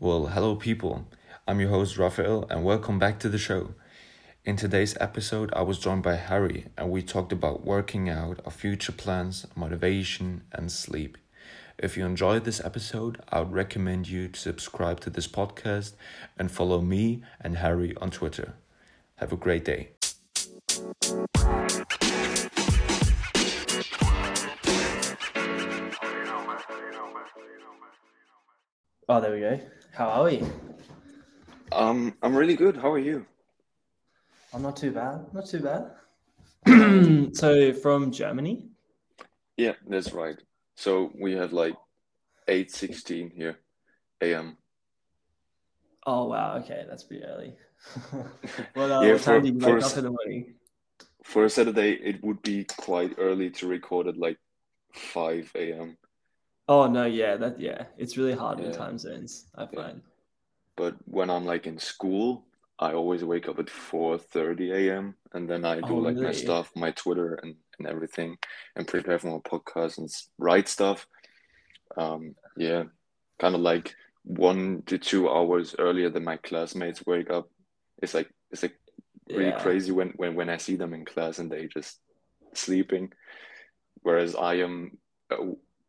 Well, 0.00 0.26
hello, 0.26 0.54
people. 0.54 1.08
I'm 1.48 1.58
your 1.58 1.70
host, 1.70 1.98
Raphael, 1.98 2.46
and 2.48 2.62
welcome 2.62 3.00
back 3.00 3.18
to 3.18 3.28
the 3.28 3.36
show. 3.36 3.74
In 4.44 4.54
today's 4.54 4.96
episode, 5.00 5.52
I 5.52 5.62
was 5.62 5.80
joined 5.80 6.04
by 6.04 6.14
Harry, 6.14 6.66
and 6.76 6.88
we 6.88 7.02
talked 7.02 7.32
about 7.32 7.64
working 7.64 8.08
out, 8.08 8.38
our 8.44 8.52
future 8.52 8.92
plans, 8.92 9.48
motivation, 9.56 10.42
and 10.52 10.70
sleep. 10.70 11.18
If 11.78 11.96
you 11.96 12.06
enjoyed 12.06 12.44
this 12.44 12.64
episode, 12.64 13.20
I 13.28 13.40
would 13.40 13.50
recommend 13.50 14.08
you 14.08 14.28
to 14.28 14.38
subscribe 14.38 15.00
to 15.00 15.10
this 15.10 15.26
podcast 15.26 15.94
and 16.38 16.48
follow 16.48 16.80
me 16.80 17.24
and 17.40 17.56
Harry 17.56 17.96
on 17.96 18.12
Twitter. 18.12 18.54
Have 19.16 19.32
a 19.32 19.36
great 19.36 19.64
day. 19.64 19.88
Oh, 29.08 29.20
there 29.20 29.32
we 29.32 29.40
go. 29.40 29.58
How 29.98 30.22
are 30.22 30.30
you? 30.30 30.48
Um, 31.72 32.14
I'm 32.22 32.36
really 32.36 32.54
good. 32.54 32.76
How 32.76 32.92
are 32.92 33.00
you? 33.00 33.26
I'm 34.54 34.62
not 34.62 34.76
too 34.76 34.92
bad. 34.92 35.26
Not 35.34 35.46
too 35.48 35.58
bad. 35.58 37.34
so 37.34 37.72
from 37.72 38.12
Germany? 38.12 38.68
Yeah, 39.56 39.72
that's 39.88 40.12
right. 40.12 40.36
So 40.76 41.10
we 41.20 41.32
have 41.32 41.52
like 41.52 41.74
8:16 42.46 43.32
here 43.34 43.58
a.m. 44.20 44.56
Oh 46.06 46.28
wow, 46.28 46.58
okay, 46.58 46.86
that's 46.88 47.02
pretty 47.02 47.24
early. 47.24 47.56
well, 48.76 48.92
uh, 48.92 49.02
Yeah, 49.04 49.12
what 49.14 49.20
for- 49.20 49.32
time 49.32 49.42
do 49.42 49.48
you 49.48 49.74
wake 49.74 49.82
up 49.82 49.96
in 49.96 50.04
the 50.04 50.10
morning? 50.10 50.54
For 51.24 51.44
a 51.44 51.50
Saturday, 51.50 51.94
it 51.94 52.22
would 52.22 52.40
be 52.42 52.62
quite 52.62 53.16
early 53.18 53.50
to 53.50 53.66
record 53.66 54.06
at 54.06 54.16
like 54.16 54.38
5 54.94 55.50
a.m. 55.56 55.98
Oh 56.68 56.86
no, 56.86 57.04
yeah, 57.06 57.36
that 57.36 57.58
yeah, 57.60 57.84
it's 57.96 58.16
really 58.16 58.34
hard 58.34 58.58
with 58.60 58.72
Yeah. 58.72 58.76
time 58.76 58.98
zones. 58.98 59.46
I 59.56 59.66
find. 59.66 60.02
But 60.76 60.96
when 61.06 61.30
I'm 61.30 61.44
like 61.44 61.66
in 61.66 61.78
school, 61.78 62.44
I 62.78 62.92
always 62.92 63.24
wake 63.24 63.48
up 63.48 63.58
at 63.58 63.66
4:30 63.70 64.72
a.m. 64.72 65.14
and 65.32 65.48
then 65.48 65.64
I 65.64 65.80
do 65.80 65.94
Oh, 65.94 65.98
like 65.98 66.20
my 66.20 66.30
stuff, 66.32 66.70
my 66.76 66.90
Twitter 66.92 67.34
and, 67.42 67.56
and 67.78 67.88
everything, 67.88 68.38
and 68.76 68.86
prepare 68.86 69.18
for 69.18 69.28
my 69.28 69.38
podcast 69.38 69.98
and 69.98 70.08
write 70.38 70.68
stuff. 70.68 71.06
Um, 71.96 72.34
yeah, 72.56 72.84
kind 73.40 73.54
of 73.54 73.60
like 73.62 73.94
one 74.24 74.82
to 74.86 74.98
two 74.98 75.28
hours 75.28 75.74
earlier 75.78 76.10
than 76.10 76.24
my 76.24 76.36
classmates 76.36 77.04
wake 77.06 77.30
up. 77.30 77.50
It's 78.02 78.14
like 78.14 78.30
it's 78.50 78.62
like 78.62 78.78
really 79.34 79.50
Yeah. 79.50 79.58
crazy 79.58 79.90
when, 79.92 80.10
when 80.16 80.34
when 80.34 80.50
I 80.50 80.58
see 80.58 80.76
them 80.76 80.94
in 80.94 81.04
class 81.04 81.38
and 81.38 81.50
they 81.50 81.66
just 81.66 81.98
sleeping, 82.54 83.12
whereas 84.02 84.36
I 84.36 84.54
am 84.56 84.98
uh, 85.30 85.36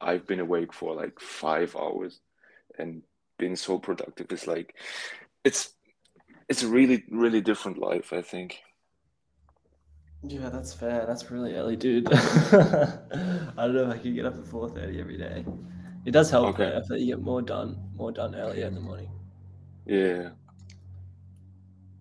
I've 0.01 0.27
been 0.27 0.39
awake 0.39 0.73
for 0.73 0.95
like 0.95 1.19
five 1.19 1.75
hours 1.75 2.19
and 2.77 3.03
been 3.37 3.55
so 3.55 3.79
productive. 3.79 4.27
It's 4.31 4.47
like 4.47 4.75
it's 5.43 5.73
it's 6.49 6.63
a 6.63 6.67
really 6.67 7.03
really 7.11 7.41
different 7.41 7.77
life, 7.77 8.13
I 8.13 8.21
think. 8.21 8.59
Yeah, 10.23 10.49
that's 10.49 10.73
fair. 10.73 11.05
That's 11.05 11.31
really 11.31 11.55
early, 11.55 11.75
dude. 11.77 12.11
I 12.13 12.17
don't 13.57 13.73
know 13.73 13.89
if 13.89 13.95
I 13.95 13.97
could 13.97 14.15
get 14.15 14.25
up 14.25 14.37
at 14.37 14.45
four 14.45 14.69
thirty 14.69 14.99
every 14.99 15.17
day. 15.17 15.45
It 16.05 16.11
does 16.11 16.29
help 16.29 16.49
Okay. 16.49 16.69
though. 16.71 16.77
I 16.77 16.81
feel 16.87 16.97
you 16.97 17.15
get 17.15 17.21
more 17.21 17.41
done, 17.41 17.77
more 17.95 18.11
done 18.11 18.35
earlier 18.35 18.65
in 18.67 18.73
the 18.75 18.81
morning. 18.81 19.09
Yeah. 19.85 20.29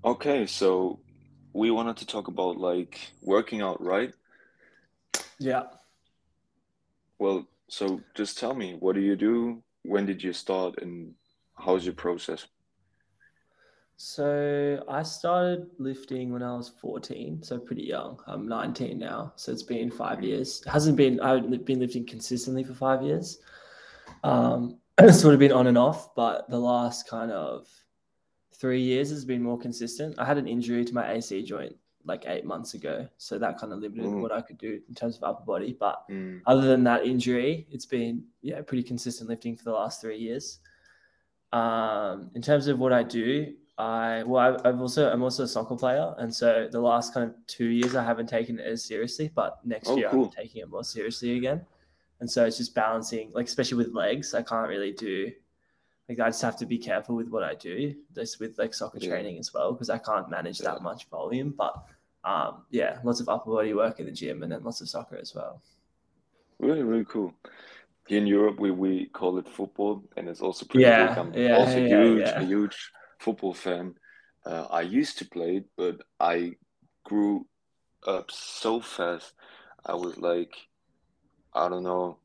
Okay, 0.05 0.47
so 0.47 1.01
we 1.53 1.71
wanted 1.71 1.97
to 1.99 2.07
talk 2.07 2.29
about 2.29 2.57
like 2.59 3.13
working 3.23 3.61
out, 3.63 3.81
right? 3.83 4.13
Yeah. 5.39 5.65
Well, 7.19 7.47
so 7.69 8.01
just 8.15 8.39
tell 8.39 8.55
me, 8.55 8.77
what 8.81 8.95
do 8.95 9.01
you 9.01 9.17
do? 9.17 9.63
When 9.83 10.07
did 10.07 10.23
you 10.23 10.33
start 10.33 10.83
and 10.83 11.15
how's 11.55 11.85
your 11.85 11.95
process? 11.95 12.47
So 13.97 14.85
I 14.89 15.03
started 15.03 15.67
lifting 15.79 16.33
when 16.33 16.43
I 16.43 16.55
was 16.55 16.69
14, 16.69 17.43
so 17.43 17.59
pretty 17.59 17.83
young. 17.83 18.21
I'm 18.27 18.47
19 18.47 18.99
now, 18.99 19.33
so 19.35 19.51
it's 19.51 19.65
been 19.65 19.91
five 19.91 20.23
years. 20.23 20.63
It 20.65 20.71
hasn't 20.71 20.97
been 20.97 21.21
I 21.21 21.35
haven't 21.35 21.67
been 21.67 21.81
lifting 21.81 22.07
consistently 22.07 22.63
for 22.63 22.75
five 22.75 23.03
years. 23.03 23.39
Um, 24.23 24.79
it's 24.99 25.21
sort 25.21 25.35
of 25.35 25.41
been 25.41 25.53
on 25.53 25.67
and 25.67 25.77
off, 25.77 26.15
but 26.15 26.49
the 26.49 26.61
last 26.61 27.09
kind 27.09 27.33
of 27.33 27.67
three 28.55 28.81
years 28.81 29.11
has 29.11 29.25
been 29.25 29.43
more 29.43 29.59
consistent. 29.59 30.15
I 30.17 30.25
had 30.25 30.39
an 30.39 30.47
injury 30.47 30.85
to 30.85 30.95
my 30.95 31.13
AC 31.13 31.43
joint 31.43 31.75
like 32.05 32.25
eight 32.27 32.45
months 32.45 32.75
ago, 32.75 33.07
so 33.19 33.39
that 33.39 33.59
kind 33.59 33.73
of 33.73 33.81
limited 33.81 34.11
Mm. 34.11 34.21
what 34.23 34.33
I 34.33 34.41
could 34.41 34.59
do 34.59 34.81
in 34.89 34.95
terms 34.95 35.17
of 35.17 35.25
upper 35.25 35.45
body. 35.45 35.77
But 35.79 36.05
Mm, 36.11 36.41
other 36.47 36.67
than 36.67 36.85
that 36.85 37.05
injury, 37.07 37.67
it's 37.71 37.87
been 37.87 38.25
yeah 38.43 38.63
pretty 38.63 38.83
consistent 38.83 39.29
lifting 39.29 39.57
for 39.57 39.65
the 39.65 39.73
last 39.73 40.01
three 40.01 40.19
years. 40.19 40.61
Um, 41.53 42.31
in 42.35 42.43
terms 42.43 42.67
of 42.67 42.79
what 42.79 42.93
I 42.93 43.03
do, 43.03 43.55
I 43.79 44.23
well 44.25 44.61
I've, 44.65 44.81
also 44.81 45.11
I'm 45.11 45.23
also 45.23 45.45
a 45.45 45.49
soccer 45.49 45.77
player, 45.77 46.15
and 46.19 46.35
so 46.35 46.69
the 46.71 46.81
last 46.81 47.15
kind 47.15 47.31
of 47.31 47.37
two 47.47 47.67
years 47.69 47.95
I 47.95 48.05
haven't 48.05 48.29
taken 48.29 48.59
it 48.59 48.67
as 48.67 48.85
seriously, 48.85 49.31
but 49.35 49.59
next 49.65 49.89
Oh, 49.89 49.97
year 49.97 50.09
cool. 50.11 50.25
I'm 50.27 50.31
taking 50.31 50.63
it 50.63 50.69
more 50.69 50.85
seriously 50.85 51.37
again. 51.37 51.65
And 52.21 52.29
so 52.31 52.45
it's 52.45 52.57
just 52.59 52.75
balancing, 52.75 53.31
like 53.33 53.47
especially 53.47 53.77
with 53.79 53.95
legs, 53.95 54.35
I 54.35 54.43
can't 54.43 54.69
really 54.69 54.93
do 54.93 55.31
like 56.09 56.21
I 56.21 56.29
just 56.29 56.43
have 56.43 56.57
to 56.59 56.67
be 56.67 56.79
careful 56.79 57.17
with 57.17 57.29
what 57.29 57.43
I 57.45 57.55
do, 57.55 57.95
just 58.15 58.41
with 58.41 58.59
like 58.59 58.75
soccer 58.75 58.99
Yeah. 58.99 59.09
training 59.09 59.39
as 59.39 59.53
well, 59.53 59.73
because 59.73 59.91
I 59.91 59.99
can't 59.99 60.31
manage 60.31 60.61
Yeah. 60.61 60.71
that 60.71 60.83
much 60.83 61.07
volume. 61.09 61.55
But 61.57 61.75
um, 62.25 62.65
yeah, 62.71 62.99
lots 63.05 63.21
of 63.21 63.29
upper 63.29 63.51
body 63.51 63.75
work 63.75 64.01
in 64.01 64.07
the 64.07 64.13
gym, 64.13 64.43
and 64.43 64.53
then 64.53 64.63
lots 64.65 64.81
of 64.81 64.89
soccer 64.89 65.17
as 65.17 65.35
well. 65.35 65.63
really, 66.59 66.83
really 66.83 67.05
cool. 67.05 67.33
In 68.09 68.27
Europe, 68.27 68.59
we, 68.61 68.71
we 68.71 69.07
call 69.07 69.39
it 69.39 69.49
football, 69.49 70.05
and 70.17 70.29
it's 70.29 70.41
also 70.41 70.67
pretty 70.67 70.89
Yeah, 70.89 70.91
big. 70.91 71.19
I'm 71.19 71.35
yeah, 71.35 71.49
also 71.51 71.81
yeah, 71.81 71.87
huge, 71.87 72.35
yeah. 72.37 72.41
a 72.41 72.45
huge 72.45 72.93
football 73.21 73.55
fan. 73.55 73.95
Uh, 74.47 74.67
I 74.71 74.83
used 74.83 75.19
to 75.19 75.27
play 75.29 75.59
it, 75.59 75.67
but 75.77 75.97
I 76.21 76.55
grew 77.05 77.47
up 78.07 78.31
so 78.31 78.81
fast. 78.81 79.35
I 79.87 79.95
was 79.95 80.19
like, 80.19 80.55
I 81.55 81.69
don't 81.69 81.83
know, 81.83 82.19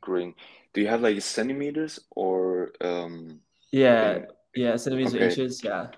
growing. 0.00 0.34
Do 0.74 0.80
you 0.80 0.88
have 0.88 1.02
like 1.02 1.20
centimeters 1.22 2.00
or 2.10 2.72
um? 2.80 3.40
Yeah, 3.72 4.16
in- 4.16 4.26
yeah, 4.54 4.76
centimeters 4.76 5.14
Okay. 5.14 5.28
inches. 5.28 5.62
Yeah. 5.64 5.88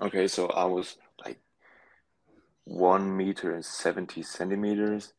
Okay, 0.00 0.26
so 0.28 0.46
I 0.48 0.64
was 0.64 0.96
like 1.24 1.38
one 2.64 3.16
meter 3.16 3.54
and 3.54 3.64
70 3.64 4.22
centimeters, 4.22 5.12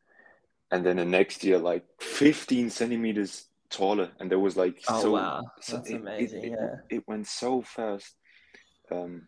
and 0.70 0.84
then 0.84 0.96
the 0.96 1.04
next 1.04 1.44
year, 1.44 1.58
like 1.58 1.84
15 2.00 2.70
centimeters 2.70 3.46
taller, 3.70 4.10
and 4.20 4.30
there 4.30 4.38
was 4.38 4.56
like 4.56 4.80
Oh 4.88 5.00
so, 5.02 5.12
wow, 5.12 5.40
so 5.60 5.76
that's 5.76 5.90
it, 5.90 5.94
it, 5.94 6.00
amazing. 6.00 6.44
it, 6.44 6.50
Yeah. 6.50 6.96
it 6.98 7.08
went 7.08 7.26
so 7.26 7.62
fast, 7.62 8.14
um, 8.90 9.22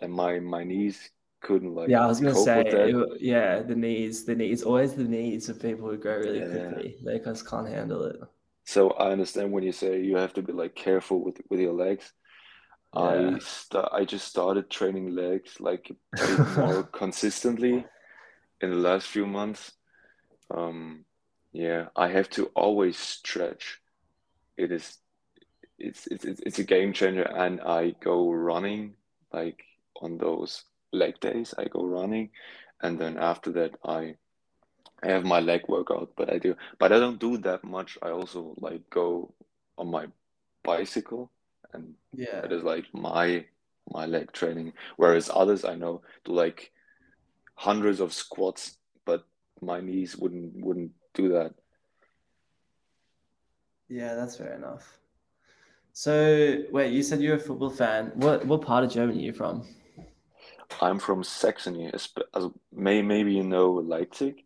and 0.00 0.12
my 0.12 0.40
my 0.40 0.64
knees 0.64 1.10
couldn't 1.40 1.74
like 1.74 1.90
Yeah, 1.90 2.02
I 2.04 2.06
was 2.06 2.20
gonna 2.20 2.34
say, 2.34 2.62
it- 2.62 3.20
yeah, 3.20 3.62
the 3.62 3.76
knees, 3.76 4.24
the 4.24 4.34
knees, 4.34 4.62
always 4.62 4.94
the 4.94 5.04
knees 5.04 5.48
of 5.48 5.60
people 5.60 5.88
who 5.88 5.96
grow 5.96 6.18
really 6.18 6.40
Yeah. 6.40 6.50
quickly. 6.50 6.96
They 7.04 7.18
just 7.20 7.48
can't 7.48 7.68
handle 7.68 8.02
it. 8.04 8.16
So 8.66 8.90
I 8.90 9.12
understand 9.12 9.52
when 9.52 9.62
you 9.62 9.72
say 9.72 10.02
you 10.02 10.16
have 10.16 10.34
to 10.34 10.42
be 10.42 10.52
like 10.52 10.74
careful 10.74 11.24
with 11.24 11.40
with 11.48 11.60
your 11.60 11.72
legs. 11.72 12.12
Yeah. 12.94 13.36
I 13.36 13.38
st 13.38 13.84
I 13.92 14.04
just 14.04 14.26
started 14.26 14.68
training 14.68 15.14
legs 15.14 15.60
like 15.60 15.92
more 16.56 16.82
consistently 16.82 17.86
in 18.60 18.70
the 18.70 18.76
last 18.76 19.06
few 19.06 19.26
months. 19.26 19.72
Um, 20.50 21.04
yeah, 21.52 21.86
I 21.94 22.08
have 22.08 22.28
to 22.30 22.46
always 22.56 22.98
stretch. 22.98 23.80
It's 24.56 24.98
it's 25.78 26.06
it's 26.08 26.24
it's 26.24 26.58
a 26.58 26.64
game 26.64 26.92
changer, 26.92 27.22
and 27.22 27.60
I 27.60 27.94
go 28.02 28.32
running 28.32 28.94
like 29.32 29.62
on 30.02 30.18
those 30.18 30.64
leg 30.92 31.20
days. 31.20 31.54
I 31.56 31.66
go 31.66 31.84
running, 31.84 32.30
and 32.82 32.98
then 32.98 33.16
after 33.16 33.52
that 33.52 33.76
I 33.84 34.16
I 35.02 35.08
have 35.08 35.24
my 35.24 35.40
leg 35.40 35.62
workout, 35.68 36.10
but 36.16 36.32
I 36.32 36.38
do, 36.38 36.56
but 36.78 36.92
I 36.92 36.98
don't 36.98 37.20
do 37.20 37.36
that 37.38 37.64
much. 37.64 37.98
I 38.02 38.10
also 38.10 38.54
like 38.58 38.88
go 38.90 39.34
on 39.76 39.90
my 39.90 40.06
bicycle, 40.64 41.30
and 41.72 41.94
Yeah. 42.14 42.40
that 42.40 42.52
is 42.52 42.62
like 42.62 42.86
my 42.92 43.44
my 43.92 44.06
leg 44.06 44.32
training. 44.32 44.72
Whereas 44.96 45.30
others 45.32 45.64
I 45.64 45.74
know 45.74 46.02
do 46.24 46.32
like 46.32 46.72
hundreds 47.54 48.00
of 48.00 48.12
squats, 48.12 48.78
but 49.04 49.24
my 49.60 49.80
knees 49.80 50.16
wouldn't 50.16 50.56
wouldn't 50.56 50.92
do 51.14 51.28
that. 51.30 51.54
Yeah, 53.88 54.14
that's 54.14 54.36
fair 54.36 54.54
enough. 54.54 54.98
So, 55.92 56.64
wait, 56.72 56.92
you 56.92 57.02
said 57.02 57.20
you're 57.22 57.36
a 57.36 57.38
football 57.38 57.70
fan. 57.70 58.12
What 58.16 58.46
what 58.46 58.62
part 58.62 58.84
of 58.84 58.90
Germany 58.90 59.20
are 59.20 59.26
you 59.26 59.32
from? 59.32 59.66
I'm 60.80 60.98
from 60.98 61.22
Saxony, 61.22 61.90
also, 62.34 62.52
may 62.72 63.00
maybe 63.02 63.32
you 63.32 63.44
know 63.44 63.70
Leipzig. 63.72 64.45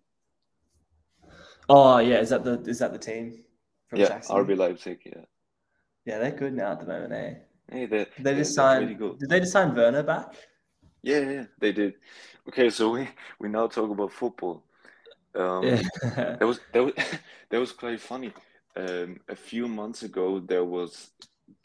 Oh, 1.73 1.99
yeah, 1.99 2.19
is 2.19 2.31
that 2.31 2.45
the 2.45 2.61
is 2.63 2.81
that 2.81 2.93
the 2.93 2.99
team 2.99 3.45
from 3.89 4.01
Yeah, 4.01 4.09
Saxony? 4.09 4.41
RB 4.41 4.57
Leipzig. 4.59 4.99
Yeah, 5.05 5.25
Yeah, 6.05 6.19
they're 6.19 6.33
good 6.33 6.55
now 6.55 6.73
at 6.73 6.81
the 6.81 6.87
moment, 6.87 7.13
eh? 7.13 7.35
hey, 7.71 7.87
they 7.87 8.07
they 8.19 8.35
just 8.35 8.57
they're 8.57 8.79
sign? 8.81 8.99
Did 8.99 9.29
they 9.31 9.41
just 9.41 9.53
sign 9.53 9.75
Werner 9.75 10.03
back? 10.03 10.35
Yeah, 11.03 11.21
yeah, 11.21 11.45
they 11.61 11.73
did. 11.73 11.95
Okay, 12.49 12.71
so 12.71 12.91
we 12.91 13.09
we 13.39 13.49
now 13.49 13.69
talk 13.69 13.91
about 13.91 14.13
football. 14.13 14.65
Um, 15.35 15.65
Yeah. 15.65 15.83
That 16.39 16.47
was 16.47 16.61
that 16.73 16.83
was 16.85 16.95
that 17.51 17.59
was 17.61 17.73
quite 17.73 18.01
funny. 18.01 18.33
Um, 18.77 19.21
a 19.29 19.37
few 19.37 19.69
months 19.69 20.03
ago, 20.03 20.41
there 20.41 20.65
was 20.65 21.11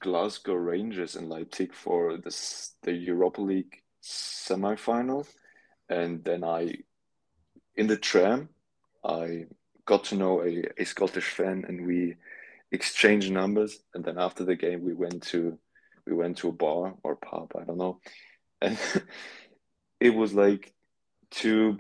Glasgow 0.02 0.54
Rangers 0.56 1.16
in 1.16 1.30
Leipzig 1.30 1.74
for 1.74 2.18
this 2.18 2.76
the 2.84 2.92
Europa 2.94 3.42
League 3.42 3.82
semifinal, 4.04 5.28
and 5.90 6.24
then 6.24 6.44
I, 6.44 6.76
in 7.76 7.88
the 7.88 7.98
tram, 7.98 8.50
I 9.04 9.46
got 9.86 10.06
to 10.06 10.16
know 10.16 10.44
a, 10.44 10.64
a 10.80 10.86
Scottish 10.86 11.30
fan, 11.30 11.66
and 11.68 11.86
we 11.88 12.16
exchanged 12.72 13.32
numbers. 13.32 13.80
And 13.94 14.04
then 14.06 14.18
after 14.20 14.46
the 14.46 14.56
game, 14.56 14.84
we 14.84 14.94
went 14.94 15.24
to 15.26 15.58
we 16.08 16.14
went 16.14 16.38
to 16.40 16.50
a 16.50 16.54
bar 16.54 16.96
or 17.04 17.16
pub, 17.16 17.52
I 17.60 17.64
don't 17.66 17.78
know, 17.80 18.00
and 18.62 18.78
it 20.00 20.12
was 20.16 20.34
like 20.34 20.74
two, 21.32 21.80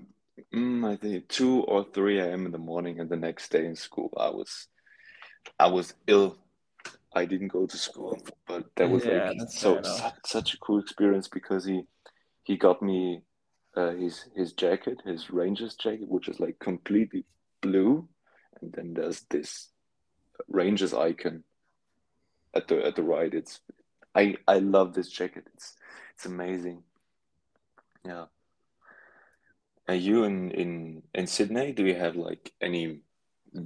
mm, 0.53 0.87
I 0.87 0.97
think 0.97 1.27
two 1.29 1.61
or 1.63 1.85
three 1.93 2.19
a.m. 2.19 2.45
in 2.45 2.51
the 2.51 2.57
morning, 2.57 2.99
and 2.99 3.09
the 3.09 3.17
next 3.17 3.49
day 3.51 3.65
in 3.65 3.75
school, 3.75 4.11
I 4.17 4.29
was 4.29 4.67
I 5.59 5.67
was 5.67 5.93
ill. 6.07 6.37
I 7.15 7.25
didn't 7.25 7.49
go 7.49 7.65
to 7.67 7.77
school, 7.77 8.19
but 8.47 8.65
that 8.77 8.89
was 8.89 9.05
Yeah, 9.05 9.07
like 9.07 9.33
so 9.49 9.81
such, 9.83 10.13
such 10.25 10.53
a 10.53 10.57
cool 10.59 10.79
experience 10.79 11.27
because 11.27 11.65
he 11.65 11.83
he 12.43 12.57
got 12.57 12.81
me 12.81 13.23
uh, 13.75 13.91
his 13.91 14.25
his 14.35 14.53
jacket, 14.53 15.01
his 15.05 15.29
Rangers 15.31 15.75
jacket, 15.75 16.07
which 16.09 16.27
is 16.29 16.39
like 16.39 16.59
completely 16.59 17.25
blue, 17.65 18.07
and 18.61 18.71
then 18.73 18.93
there's 18.93 19.21
this 19.29 19.69
Rangers 20.47 20.93
icon 20.93 21.43
at 22.53 22.67
the 22.67 22.85
at 22.85 22.95
the 22.95 23.03
right. 23.03 23.33
It's 23.33 23.59
I 24.13 24.35
I 24.47 24.59
love 24.59 24.93
this 24.93 25.09
jacket. 25.09 25.47
It's 25.53 25.75
it's 26.13 26.25
amazing. 26.25 26.83
Yeah. 28.05 28.25
And 29.87 30.01
you 30.01 30.23
in 30.25 30.51
in 30.51 31.03
in 31.13 31.27
Sydney, 31.27 31.71
do 31.73 31.85
you 31.85 31.95
have 31.95 32.15
like 32.15 32.53
any 32.61 33.01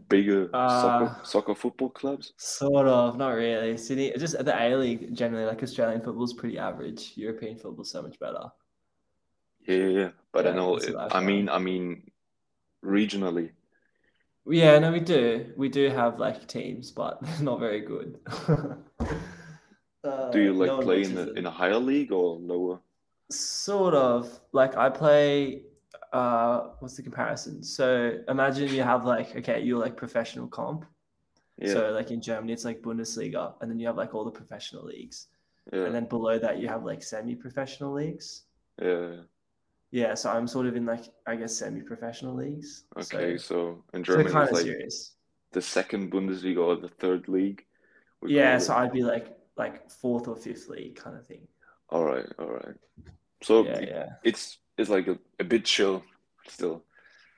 bigger 0.09 0.49
soccer 0.53 1.05
Uh, 1.05 1.23
soccer 1.23 1.55
football 1.55 1.89
clubs? 1.89 2.33
sort 2.37 2.87
of, 2.87 3.17
not 3.17 3.33
really. 3.33 3.77
Sydney, 3.77 4.13
just 4.17 4.35
at 4.35 4.45
the 4.45 4.53
A 4.53 4.75
League 4.75 5.15
generally, 5.15 5.45
like 5.45 5.63
Australian 5.63 6.01
football's 6.01 6.33
pretty 6.33 6.57
average. 6.59 7.13
European 7.15 7.57
football's 7.57 7.91
so 7.91 8.01
much 8.01 8.19
better. 8.19 8.45
Yeah, 9.67 9.75
yeah, 9.75 9.99
yeah. 9.99 10.11
But 10.31 10.47
I 10.47 10.51
know 10.53 10.79
I 11.11 11.19
mean. 11.21 11.49
I 11.49 11.59
mean 11.59 12.11
regionally. 12.83 13.51
Yeah, 14.49 14.79
no, 14.79 14.91
we 14.91 14.99
do. 14.99 15.53
We 15.57 15.69
do 15.69 15.89
have 15.89 16.19
like 16.19 16.47
teams, 16.47 16.91
but 16.91 17.21
they're 17.23 17.41
not 17.41 17.59
very 17.59 17.81
good. 17.81 18.19
Do 20.31 20.39
you 20.39 20.51
Uh, 20.51 20.53
like 20.53 20.67
no 20.67 20.81
play 20.81 21.03
in 21.03 21.13
the 21.13 21.33
in 21.33 21.45
a 21.45 21.51
higher 21.51 21.77
league 21.77 22.11
or 22.11 22.37
lower? 22.39 22.81
Sort 23.31 23.93
of. 23.93 24.39
Like 24.53 24.75
I 24.75 24.89
play 24.89 25.63
uh 26.13 26.69
what's 26.79 26.95
the 26.95 27.03
comparison? 27.03 27.63
So 27.63 28.19
imagine 28.27 28.69
you 28.73 28.81
have 28.83 29.05
like 29.05 29.35
okay, 29.35 29.61
you're 29.61 29.79
like 29.79 29.95
professional 29.97 30.47
comp. 30.47 30.85
Yeah, 31.57 31.73
So 31.73 31.91
like 31.91 32.11
in 32.11 32.21
Germany 32.21 32.53
it's 32.53 32.65
like 32.65 32.81
Bundesliga 32.81 33.55
and 33.61 33.69
then 33.71 33.79
you 33.79 33.87
have 33.87 33.97
like 33.97 34.15
all 34.15 34.25
the 34.25 34.31
professional 34.31 34.85
leagues. 34.85 35.27
yeah, 35.71 35.85
And 35.85 35.93
then 35.95 36.05
below 36.05 36.39
that 36.39 36.59
you 36.59 36.67
have 36.69 36.83
like 36.83 37.03
semi-professional 37.03 37.93
leagues. 37.93 38.43
yeah. 38.81 39.23
Yeah, 39.91 40.13
so 40.15 40.29
I'm 40.29 40.47
sort 40.47 40.67
of 40.67 40.75
in 40.75 40.85
like 40.85 41.05
I 41.27 41.35
guess 41.35 41.57
semi-professional 41.57 42.35
leagues. 42.35 42.85
Okay, 42.95 43.37
So 43.37 43.37
so 43.37 43.83
in 43.93 44.03
so 44.07 44.23
Germany 44.23 44.23
kind 44.23 44.43
it's 44.43 44.51
of 44.51 44.53
like 44.53 44.65
serious. 44.65 45.15
the 45.51 45.61
second 45.61 46.11
Bundesliga 46.11 46.57
or 46.65 46.75
the 46.75 46.89
third 46.89 47.27
league, 47.27 47.65
Yeah, 48.25 48.57
so. 48.57 48.75
I'd 48.75 48.91
be 48.91 49.03
like 49.03 49.37
like 49.57 49.89
fourth 49.89 50.27
or 50.27 50.35
fifth 50.35 50.67
league 50.69 50.95
kind 50.95 51.17
of 51.17 51.25
thing. 51.27 51.47
All 51.89 52.03
right, 52.05 52.25
all 52.39 52.49
right. 52.51 52.75
So 53.43 53.65
Yeah, 53.65 53.79
yeah. 53.79 54.05
it's 54.23 54.57
it's 54.77 54.89
like 54.89 55.07
a, 55.07 55.17
a 55.39 55.43
bit 55.43 55.65
chill 55.65 56.03
still. 56.47 56.83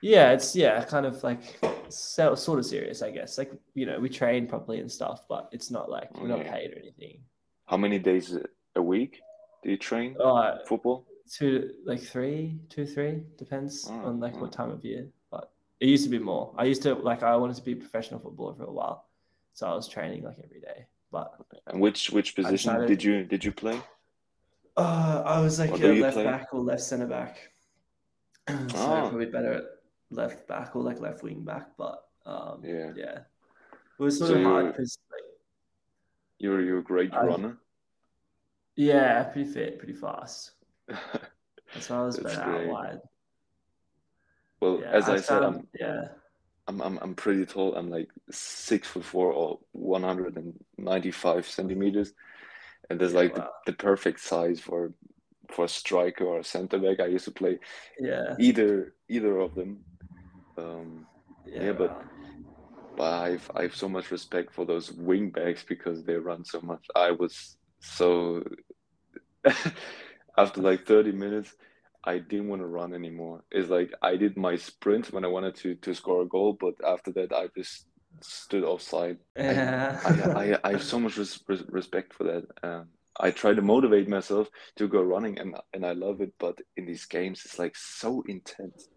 Yeah, 0.02 0.32
it's 0.32 0.56
yeah, 0.56 0.84
kind 0.86 1.06
of 1.06 1.24
like 1.24 1.60
so, 1.90 2.34
sort 2.36 2.60
of 2.60 2.66
serious, 2.66 3.02
I 3.02 3.12
guess. 3.12 3.38
Like 3.38 3.52
you 3.76 3.86
know, 3.86 4.00
we 4.00 4.10
train 4.10 4.48
properly 4.48 4.80
and 4.80 4.92
stuff, 4.92 5.26
but 5.30 5.50
it's 5.52 5.70
not 5.70 5.90
like 5.90 6.10
we're 6.20 6.28
not 6.28 6.44
paid 6.46 6.72
or 6.74 6.80
anything. 6.80 7.22
How 7.66 7.78
many 7.78 8.00
days 8.00 8.38
a 8.76 8.82
week 8.82 9.22
do 9.64 9.72
you 9.72 9.78
train 9.78 10.16
Uh, 10.20 10.58
football? 10.68 11.06
Two 11.30 11.72
like 11.86 12.02
three, 12.02 12.60
two, 12.70 12.86
three 12.86 13.24
depends 13.38 13.88
Oh, 13.90 14.06
on 14.08 14.20
like 14.20 14.34
oh. 14.36 14.42
what 14.42 14.52
time 14.52 14.70
of 14.72 14.84
year. 14.86 15.08
But 15.30 15.52
it 15.80 15.88
used 15.88 16.04
to 16.04 16.10
be 16.10 16.20
more. 16.20 16.54
I 16.58 16.66
used 16.66 16.82
to 16.84 16.96
like 16.96 17.24
I 17.24 17.36
wanted 17.36 17.56
to 17.58 17.64
be 17.64 17.74
a 17.74 17.76
professional 17.76 18.20
footballer 18.20 18.56
for 18.56 18.64
a 18.66 18.72
while, 18.72 19.06
so 19.54 19.68
I 19.68 19.74
was 19.76 19.88
training 19.88 20.24
like 20.24 20.38
every 20.44 20.60
day. 20.62 20.86
But 21.12 21.34
And 21.68 21.82
which 21.82 22.10
which 22.12 22.36
position 22.36 22.74
decided- 22.74 22.88
did 22.88 23.04
you 23.04 23.24
did 23.26 23.44
you 23.44 23.52
play? 23.52 23.80
uh, 24.78 25.24
I 25.26 25.42
was 25.42 25.60
like 25.60 25.72
a 25.72 25.76
left 25.76 26.16
play? 26.16 26.24
back 26.24 26.48
or 26.54 26.62
left 26.62 26.82
centre 26.84 27.08
back. 27.08 27.52
so 28.48 28.56
Ah. 28.76 29.02
probably 29.10 29.26
better 29.26 29.54
at 29.54 29.64
left 30.10 30.48
back 30.48 30.76
or 30.76 30.82
like 30.84 31.00
left 31.02 31.24
wing 31.24 31.44
back. 31.44 31.76
But 31.78 32.08
um, 32.26 32.62
Yeah. 32.64 32.94
yeah, 32.96 33.18
it 33.20 34.00
was 34.00 34.18
sort 34.18 34.32
So 34.32 34.36
of 34.38 34.44
hard 34.44 34.66
because 34.68 34.98
like. 35.12 35.22
You're 36.40 36.62
you're 36.62 36.80
a 36.80 36.84
great 36.84 37.14
I- 37.14 37.26
runner. 37.26 37.58
Yeah, 38.76 39.24
pretty 39.26 39.52
fit, 39.52 39.78
pretty 39.78 39.94
fast. 39.94 40.52
That's 40.88 41.90
why 41.90 41.98
I 41.98 42.02
was 42.06 42.18
That's 42.18 42.36
better 42.36 42.52
out 42.52 42.68
wide. 42.68 43.00
Well, 44.62 44.80
Yeah, 44.82 44.92
as 44.92 45.10
I, 45.10 45.18
said, 45.18 45.40
found- 45.42 45.56
I'm 45.56 45.68
yeah, 45.80 46.02
I'm 46.68 46.82
I'm 46.82 47.00
I'm 47.02 47.16
pretty 47.16 47.46
tall. 47.46 47.76
I'm 47.76 47.90
like 47.90 48.10
six 48.30 48.88
foot 48.88 49.04
four 49.06 49.32
or 49.34 49.60
195 49.72 51.48
centimeters, 51.48 52.14
and 52.90 53.00
there's 53.00 53.14
like 53.14 53.36
wow. 53.38 53.50
the, 53.66 53.72
the 53.72 53.78
perfect 53.78 54.20
size 54.20 54.60
for 54.60 54.94
for 55.50 55.66
a 55.66 55.70
striker 55.70 56.26
or 56.26 56.40
a 56.40 56.44
center 56.44 56.78
back. 56.78 57.00
I 57.00 57.08
used 57.08 57.26
to 57.26 57.32
play 57.32 57.60
yeah, 58.00 58.36
either 58.40 58.94
either 59.10 59.40
of 59.40 59.56
them. 59.56 59.84
Um, 60.58 61.06
yeah. 61.46 61.64
Yeah, 61.64 61.72
but- 61.74 62.04
but 62.98 63.14
I've 63.24 63.50
I 63.56 63.62
have 63.64 63.76
so 63.76 63.88
much 63.88 64.12
respect 64.12 64.54
for 64.54 64.66
those 64.66 64.92
wing 64.92 65.30
backs 65.30 65.64
because 65.64 66.04
they 66.04 66.16
run 66.16 66.44
so 66.44 66.60
much. 66.62 66.86
I 66.94 67.12
was 67.12 67.56
so 67.80 68.44
after 70.42 70.62
like 70.62 70.86
30 70.86 71.12
minutes, 71.12 71.54
I 72.04 72.20
didn't 72.20 72.50
want 72.50 72.62
to 72.62 72.68
run 72.68 72.94
anymore. 72.94 73.44
It's 73.52 73.70
like 73.70 73.94
I 74.02 74.18
did 74.18 74.38
my 74.38 74.56
sprint 74.58 75.12
when 75.14 75.26
I 75.26 75.30
wanted 75.30 75.56
to 75.58 75.76
to 75.76 75.94
score 75.96 76.22
a 76.24 76.28
goal, 76.28 76.54
but 76.60 76.76
after 76.86 77.12
that 77.14 77.32
I 77.34 77.48
just 77.58 77.88
stood 78.22 78.64
offside. 78.64 79.20
yeah. 79.36 80.00
I, 80.04 80.12
I, 80.54 80.60
I 80.64 80.72
have 80.74 80.84
so 80.84 81.00
much 81.00 81.18
res 81.18 81.40
res 81.48 81.64
respect 81.70 82.14
for 82.14 82.24
that. 82.26 82.44
Um, 82.64 82.90
I 83.20 83.32
try 83.32 83.54
to 83.54 83.62
motivate 83.62 84.08
myself 84.10 84.50
to 84.78 84.88
go 84.88 85.02
running, 85.02 85.40
and 85.40 85.56
and 85.74 85.86
I 85.86 85.94
love 85.94 86.22
it. 86.22 86.34
But 86.40 86.60
in 86.78 86.86
these 86.86 87.06
games, 87.06 87.44
it's 87.46 87.60
like 87.60 87.76
so 87.76 88.24
intense. 88.28 88.88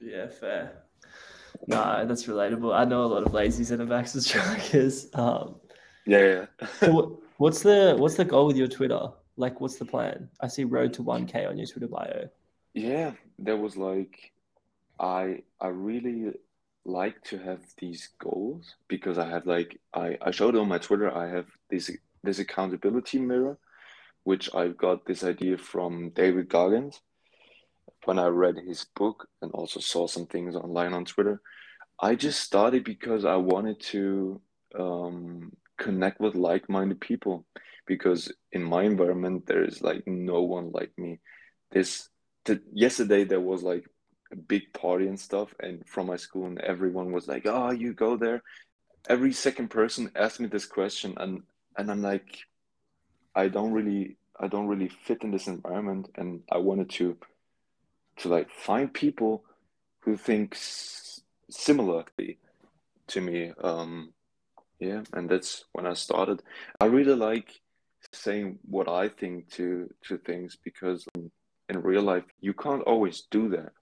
yeah, 0.00 0.28
fair. 0.28 0.84
No, 1.66 2.04
that's 2.06 2.24
relatable. 2.26 2.74
I 2.74 2.84
know 2.84 3.04
a 3.04 3.06
lot 3.06 3.24
of 3.24 3.32
lazy 3.32 3.64
centre 3.64 3.86
backs 3.86 4.14
and 4.14 4.22
strikers. 4.24 5.08
Um, 5.14 5.56
Yeah, 6.06 6.46
yeah. 6.60 6.66
so 6.80 6.92
what, 6.92 7.08
what's 7.38 7.62
the 7.62 7.96
what's 7.98 8.16
the 8.16 8.24
goal 8.24 8.46
with 8.46 8.56
your 8.56 8.68
Twitter? 8.68 9.08
Like, 9.36 9.60
what's 9.60 9.76
the 9.76 9.84
plan? 9.84 10.28
I 10.40 10.48
see 10.48 10.64
road 10.64 10.94
to 10.94 11.02
one 11.02 11.26
k 11.26 11.44
on 11.44 11.58
your 11.58 11.66
Twitter 11.66 11.88
bio. 11.88 12.28
Yeah, 12.72 13.12
there 13.38 13.56
was 13.56 13.76
like 13.76 14.32
I 14.98 15.42
I 15.60 15.68
really 15.68 16.32
like 16.84 17.22
to 17.24 17.38
have 17.38 17.60
these 17.78 18.10
goals 18.18 18.74
because 18.88 19.18
I 19.18 19.28
have 19.28 19.46
like 19.46 19.80
I 19.94 20.18
I 20.20 20.30
showed 20.30 20.56
on 20.56 20.68
my 20.68 20.78
Twitter 20.78 21.14
I 21.14 21.28
have 21.28 21.46
this 21.70 21.90
this 22.22 22.38
accountability 22.38 23.18
mirror 23.18 23.58
which 24.24 24.52
I 24.54 24.68
got 24.68 25.04
this 25.04 25.22
idea 25.22 25.58
from 25.58 26.10
David 26.10 26.48
Goggins 26.48 27.00
when 28.04 28.18
I 28.18 28.26
read 28.26 28.56
his 28.56 28.86
book 28.96 29.28
and 29.42 29.52
also 29.52 29.80
saw 29.80 30.06
some 30.06 30.26
things 30.26 30.56
online 30.56 30.94
on 30.94 31.04
Twitter. 31.04 31.40
I 32.00 32.14
just 32.14 32.40
started 32.40 32.84
because 32.84 33.24
I 33.24 33.36
wanted 33.36 33.80
to 33.92 34.40
um, 34.78 35.52
connect 35.78 36.20
with 36.20 36.34
like-minded 36.34 37.00
people 37.00 37.44
because 37.86 38.32
in 38.52 38.62
my 38.62 38.82
environment 38.84 39.46
there 39.46 39.64
is 39.64 39.82
like 39.82 40.06
no 40.06 40.42
one 40.42 40.70
like 40.72 40.92
me. 40.98 41.20
This 41.70 42.08
the, 42.44 42.60
yesterday 42.72 43.24
there 43.24 43.40
was 43.40 43.62
like 43.62 43.84
a 44.32 44.36
big 44.36 44.72
party 44.72 45.06
and 45.06 45.18
stuff 45.18 45.54
and 45.60 45.86
from 45.86 46.06
my 46.06 46.16
school 46.16 46.46
and 46.46 46.60
everyone 46.60 47.12
was 47.12 47.28
like, 47.28 47.46
"Oh, 47.46 47.70
you 47.70 47.92
go 47.94 48.16
there." 48.16 48.42
Every 49.08 49.32
second 49.32 49.68
person 49.68 50.10
asked 50.16 50.40
me 50.40 50.48
this 50.48 50.66
question 50.66 51.14
and 51.18 51.42
and 51.76 51.90
I'm 51.90 52.02
like 52.02 52.38
I 53.34 53.48
don't 53.48 53.72
really 53.72 54.16
I 54.38 54.48
don't 54.48 54.68
really 54.68 54.88
fit 54.88 55.22
in 55.22 55.30
this 55.30 55.46
environment 55.46 56.10
and 56.16 56.42
I 56.50 56.58
wanted 56.58 56.90
to 56.90 57.16
to 58.18 58.28
like 58.28 58.50
find 58.50 58.92
people 58.92 59.44
who 60.00 60.16
think 60.16 60.54
s- 60.54 61.20
similarly 61.50 62.38
to 63.08 63.20
me 63.20 63.52
um 63.62 64.12
yeah 64.78 65.02
and 65.12 65.28
that's 65.28 65.64
when 65.72 65.86
I 65.86 65.94
started 65.94 66.42
I 66.80 66.86
really 66.86 67.14
like 67.14 67.60
saying 68.12 68.58
what 68.68 68.88
I 68.88 69.08
think 69.08 69.48
to 69.52 69.88
to 70.06 70.18
things 70.18 70.56
because 70.62 71.06
in, 71.14 71.30
in 71.70 71.80
real 71.82 72.02
life 72.02 72.24
you 72.40 72.52
can't 72.54 72.82
always 72.82 73.22
do 73.30 73.48
that 73.50 73.72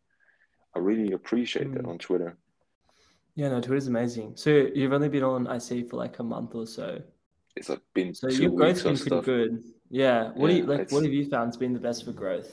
I 0.75 0.79
really 0.79 1.12
appreciate 1.12 1.73
that 1.75 1.83
Mm. 1.85 1.88
on 1.91 1.99
Twitter 1.99 2.37
Yeah, 3.35 3.49
no, 3.49 3.61
Twitter's 3.61 3.88
amazing. 3.88 4.37
So 4.37 4.50
you've 4.50 4.93
only 4.93 5.09
been 5.09 5.23
on, 5.25 5.47
I 5.47 5.57
see, 5.59 5.83
for 5.88 5.97
like 5.97 6.19
a 6.19 6.23
month 6.35 6.55
or 6.55 6.67
so. 6.67 7.00
it's 7.57 7.69
like 7.71 7.81
been 7.95 8.14
So 8.14 8.29
your 8.29 8.50
growth's 8.59 8.83
been 8.83 8.93
pretty 8.97 9.07
stuff 9.11 9.25
good. 9.25 9.50
Yeah. 10.02 10.21
What 10.38 10.49
do 10.49 10.55
you 10.55 10.64
like? 10.73 10.81
it's- 10.81 10.93
What 10.93 11.02
have 11.05 11.12
you 11.19 11.25
found's 11.35 11.57
been 11.57 11.73
the 11.79 11.85
best 11.88 12.05
for 12.05 12.12
growth? 12.12 12.50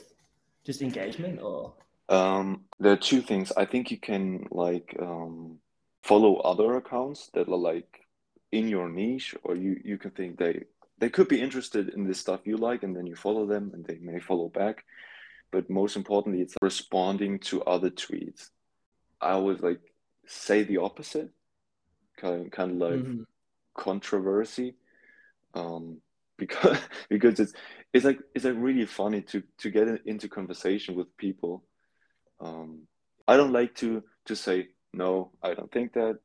Just 0.68 0.80
engagement, 0.82 1.36
or 1.48 1.74
Um, 2.08 2.46
there 2.82 2.92
are 2.96 3.02
two 3.10 3.20
things. 3.30 3.52
I 3.62 3.64
think 3.70 3.90
you 3.92 3.98
can 4.10 4.24
like 4.50 4.88
um, 5.08 5.58
follow 6.02 6.32
other 6.52 6.76
accounts 6.80 7.20
that 7.34 7.46
are 7.48 7.62
like 7.72 7.92
in 8.58 8.64
your 8.74 8.88
niche 8.88 9.30
or 9.44 9.52
you 9.64 9.72
you 9.90 9.96
can 10.02 10.10
think 10.18 10.30
they 10.38 10.54
they 11.00 11.08
could 11.08 11.28
be 11.28 11.40
interested 11.40 11.88
in 11.88 12.06
this 12.06 12.20
stuff 12.20 12.46
you 12.46 12.58
like 12.58 12.82
and 12.82 12.94
then 12.94 13.06
you 13.06 13.16
follow 13.16 13.46
them 13.46 13.70
and 13.74 13.84
they 13.84 13.98
may 14.00 14.20
follow 14.20 14.48
back. 14.48 14.84
But 15.50 15.68
most 15.68 15.96
importantly 15.96 16.42
it's 16.42 16.54
responding 16.62 17.40
to 17.40 17.62
other 17.64 17.90
tweets. 17.90 18.50
I 19.20 19.30
always 19.30 19.60
like 19.60 19.80
say 20.26 20.62
the 20.62 20.76
opposite 20.76 21.30
kind, 22.18 22.52
kind 22.52 22.70
of 22.72 22.76
like 22.76 23.00
mm-hmm. 23.00 23.22
controversy 23.74 24.76
um 25.54 26.00
because 26.40 26.78
because 27.10 27.40
it's 27.40 27.52
it's 27.92 28.04
like 28.04 28.18
it's 28.34 28.44
like 28.44 28.54
really 28.56 28.86
funny 28.86 29.20
to 29.20 29.42
to 29.58 29.70
get 29.70 29.88
into 30.06 30.28
conversation 30.28 30.94
with 30.94 31.16
people. 31.16 31.64
Um 32.40 32.86
i 33.28 33.36
don't 33.36 33.52
like 33.52 33.74
to 33.76 34.02
to 34.24 34.34
say 34.34 34.68
no 34.92 35.32
i 35.42 35.54
don't 35.54 35.72
think 35.72 35.94
that. 35.94 36.18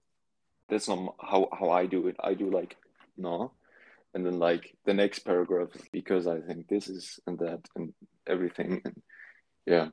That's 0.67 0.87
not 0.87 1.15
how 1.21 1.47
how 1.51 1.69
I 1.69 1.85
do 1.85 2.07
it. 2.07 2.15
I 2.19 2.33
do 2.33 2.49
like 2.49 2.75
no, 3.17 3.51
and 4.15 4.25
then 4.25 4.39
like 4.39 4.73
the 4.85 4.93
next 4.93 5.19
paragraph 5.19 5.69
because 5.91 6.25
I 6.25 6.39
think 6.39 6.67
this 6.67 6.87
is 6.87 7.19
and 7.27 7.37
that 7.39 7.59
and 7.75 7.93
everything. 8.25 8.81
And 8.85 9.01
yeah, 9.65 9.89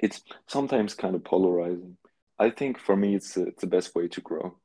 it's 0.00 0.22
sometimes 0.46 0.94
kind 0.94 1.16
of 1.16 1.24
polarizing. 1.24 1.96
I 2.38 2.50
think 2.50 2.78
for 2.78 2.96
me, 2.96 3.16
it's 3.16 3.36
it's 3.36 3.60
the 3.60 3.66
best 3.66 3.94
way 3.94 4.06
to 4.08 4.20
grow. 4.20 4.56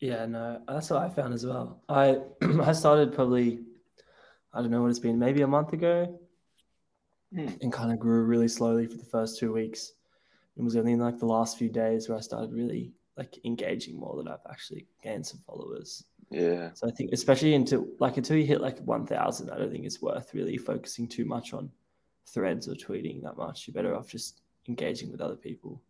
Yeah, 0.00 0.26
no, 0.26 0.60
that's 0.66 0.90
what 0.90 1.02
I 1.02 1.10
found 1.10 1.34
as 1.34 1.44
well. 1.44 1.82
I 1.88 2.20
I 2.62 2.72
started 2.72 3.14
probably 3.14 3.60
I 4.54 4.62
don't 4.62 4.70
know 4.70 4.80
what 4.80 4.90
it's 4.90 4.98
been, 4.98 5.18
maybe 5.18 5.42
a 5.42 5.46
month 5.46 5.74
ago, 5.74 6.18
mm. 7.34 7.62
and 7.62 7.72
kind 7.72 7.92
of 7.92 7.98
grew 7.98 8.24
really 8.24 8.48
slowly 8.48 8.86
for 8.86 8.96
the 8.96 9.04
first 9.04 9.38
two 9.38 9.52
weeks. 9.52 9.92
It 10.56 10.62
was 10.62 10.76
only 10.76 10.92
in 10.92 11.00
like 11.00 11.18
the 11.18 11.26
last 11.26 11.58
few 11.58 11.68
days 11.68 12.08
where 12.08 12.16
I 12.16 12.22
started 12.22 12.52
really 12.52 12.92
like 13.16 13.38
engaging 13.44 13.98
more 13.98 14.22
that 14.22 14.30
I've 14.30 14.50
actually 14.50 14.86
gained 15.02 15.26
some 15.26 15.40
followers. 15.46 16.04
Yeah. 16.30 16.70
So 16.74 16.88
I 16.88 16.90
think 16.90 17.12
especially 17.12 17.54
into 17.54 17.88
like 18.00 18.16
until 18.16 18.36
you 18.36 18.46
hit 18.46 18.60
like 18.60 18.78
one 18.80 19.06
thousand, 19.06 19.50
I 19.50 19.58
don't 19.58 19.70
think 19.70 19.84
it's 19.84 20.02
worth 20.02 20.34
really 20.34 20.56
focusing 20.56 21.06
too 21.06 21.24
much 21.24 21.52
on 21.52 21.70
threads 22.26 22.68
or 22.68 22.74
tweeting 22.74 23.22
that 23.22 23.36
much. 23.36 23.66
You're 23.66 23.74
better 23.74 23.94
off 23.94 24.08
just 24.08 24.40
engaging 24.68 25.12
with 25.12 25.20
other 25.20 25.36
people. 25.36 25.80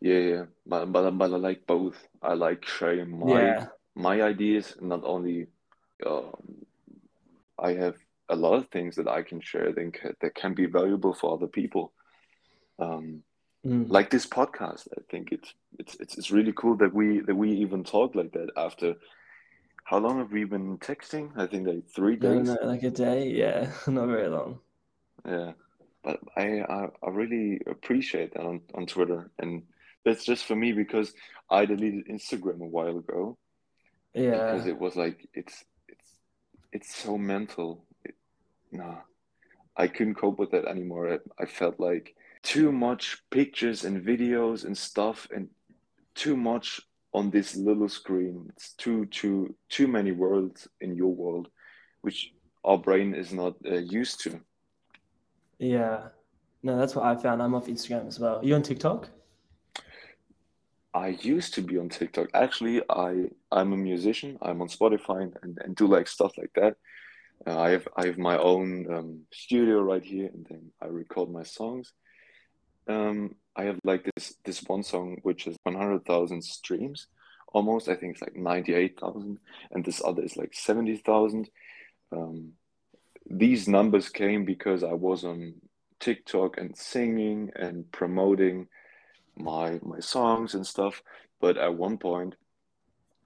Yeah, 0.00 0.18
yeah. 0.18 0.44
But 0.66 0.92
but, 0.92 1.10
but 1.12 1.32
I 1.32 1.36
like 1.36 1.66
both. 1.66 1.96
I 2.22 2.34
like 2.34 2.64
sharing 2.64 3.18
my 3.18 3.42
yeah. 3.42 3.66
my 3.94 4.22
ideas, 4.22 4.76
not 4.80 5.02
only 5.04 5.46
um, 6.06 6.32
I 7.58 7.72
have 7.72 7.96
a 8.28 8.36
lot 8.36 8.54
of 8.54 8.68
things 8.68 8.94
that 8.96 9.08
I 9.08 9.22
can 9.22 9.40
share 9.40 9.72
that 9.72 9.92
can, 9.92 10.14
that 10.20 10.34
can 10.34 10.54
be 10.54 10.66
valuable 10.66 11.14
for 11.14 11.34
other 11.34 11.46
people. 11.46 11.92
Um, 12.78 13.22
mm. 13.66 13.88
like 13.88 14.10
this 14.10 14.26
podcast. 14.26 14.88
I 14.96 15.02
think 15.10 15.32
it's 15.32 15.54
it's 15.78 15.96
it's 16.00 16.18
it's 16.18 16.30
really 16.30 16.52
cool 16.52 16.76
that 16.76 16.94
we 16.94 17.20
that 17.20 17.34
we 17.34 17.52
even 17.52 17.84
talk 17.84 18.14
like 18.14 18.32
that 18.32 18.50
after. 18.56 18.94
How 19.84 19.98
long 19.98 20.18
have 20.18 20.32
we 20.32 20.44
been 20.44 20.76
texting? 20.78 21.30
I 21.36 21.46
think 21.46 21.66
like 21.66 21.88
three 21.88 22.16
days. 22.16 22.46
No, 22.46 22.56
no, 22.60 22.66
like 22.66 22.82
a 22.82 22.90
day. 22.90 23.30
Yeah, 23.30 23.70
not 23.86 24.08
very 24.08 24.28
long. 24.28 24.60
Yeah, 25.26 25.52
but 26.04 26.20
I, 26.36 26.60
I 26.60 26.88
I 27.02 27.10
really 27.10 27.60
appreciate 27.66 28.34
that 28.34 28.44
on 28.44 28.60
on 28.74 28.86
Twitter, 28.86 29.30
and 29.38 29.62
that's 30.04 30.24
just 30.24 30.44
for 30.44 30.54
me 30.54 30.72
because 30.72 31.14
I 31.50 31.64
deleted 31.64 32.08
Instagram 32.08 32.60
a 32.60 32.66
while 32.66 32.98
ago. 32.98 33.38
Yeah, 34.14 34.52
because 34.52 34.66
it 34.66 34.78
was 34.78 34.94
like 34.96 35.26
it's 35.32 35.64
it's 35.88 36.10
it's 36.72 36.94
so 36.94 37.16
mental. 37.16 37.84
It, 38.04 38.14
nah, 38.70 38.96
I 39.76 39.86
couldn't 39.86 40.16
cope 40.16 40.38
with 40.38 40.50
that 40.50 40.66
anymore. 40.66 41.14
I, 41.14 41.42
I 41.42 41.46
felt 41.46 41.80
like 41.80 42.14
too 42.42 42.72
much 42.72 43.18
pictures 43.30 43.84
and 43.84 44.04
videos 44.04 44.64
and 44.64 44.76
stuff 44.76 45.28
and 45.34 45.48
too 46.14 46.36
much 46.36 46.80
on 47.12 47.30
this 47.30 47.56
little 47.56 47.88
screen. 47.88 48.46
It's 48.50 48.72
too 48.74 49.06
too 49.06 49.54
too 49.68 49.86
many 49.86 50.12
worlds 50.12 50.68
in 50.80 50.94
your 50.94 51.14
world 51.14 51.48
which 52.02 52.32
our 52.64 52.78
brain 52.78 53.14
is 53.14 53.32
not 53.32 53.54
uh, 53.66 53.76
used 53.76 54.20
to. 54.20 54.40
Yeah. 55.58 56.08
No 56.62 56.76
that's 56.78 56.94
what 56.94 57.04
i 57.04 57.14
found. 57.16 57.42
I'm 57.42 57.54
off 57.54 57.66
instagram 57.66 58.06
as 58.06 58.18
well. 58.18 58.38
Are 58.38 58.44
you 58.44 58.54
on 58.54 58.62
tiktok? 58.62 59.08
I 60.94 61.08
used 61.20 61.54
to 61.54 61.62
be 61.62 61.78
on 61.78 61.88
tiktok. 61.88 62.28
Actually 62.34 62.82
i 62.90 63.26
i'm 63.50 63.72
a 63.72 63.76
musician. 63.76 64.38
I'm 64.42 64.60
on 64.62 64.68
spotify 64.68 65.32
and, 65.42 65.58
and 65.62 65.74
do 65.76 65.86
like 65.86 66.08
stuff 66.08 66.32
like 66.36 66.52
that. 66.54 66.76
Uh, 67.46 67.58
i 67.58 67.70
have 67.70 67.86
i 67.96 68.04
have 68.04 68.18
my 68.18 68.36
own 68.36 68.68
um, 68.92 69.20
studio 69.32 69.80
right 69.80 70.02
here 70.02 70.28
and 70.34 70.44
then 70.50 70.72
i 70.82 70.86
record 70.86 71.30
my 71.30 71.44
songs 71.44 71.92
um, 72.88 73.34
I 73.54 73.64
have 73.64 73.78
like 73.84 74.08
this 74.14 74.34
this 74.44 74.62
one 74.62 74.82
song 74.82 75.18
which 75.22 75.46
is 75.46 75.56
100,000 75.64 76.42
streams 76.42 77.06
almost. 77.52 77.88
I 77.88 77.96
think 77.96 78.14
it's 78.14 78.22
like 78.22 78.36
98,000, 78.36 79.38
and 79.72 79.84
this 79.84 80.02
other 80.04 80.22
is 80.22 80.36
like 80.36 80.54
70,000. 80.54 81.50
Um, 82.12 82.52
these 83.28 83.68
numbers 83.68 84.08
came 84.08 84.44
because 84.44 84.82
I 84.82 84.92
was 84.92 85.24
on 85.24 85.54
TikTok 86.00 86.56
and 86.56 86.76
singing 86.76 87.50
and 87.56 87.90
promoting 87.92 88.68
my 89.36 89.78
my 89.82 90.00
songs 90.00 90.54
and 90.54 90.66
stuff. 90.66 91.02
But 91.40 91.56
at 91.58 91.74
one 91.74 91.98
point, 91.98 92.36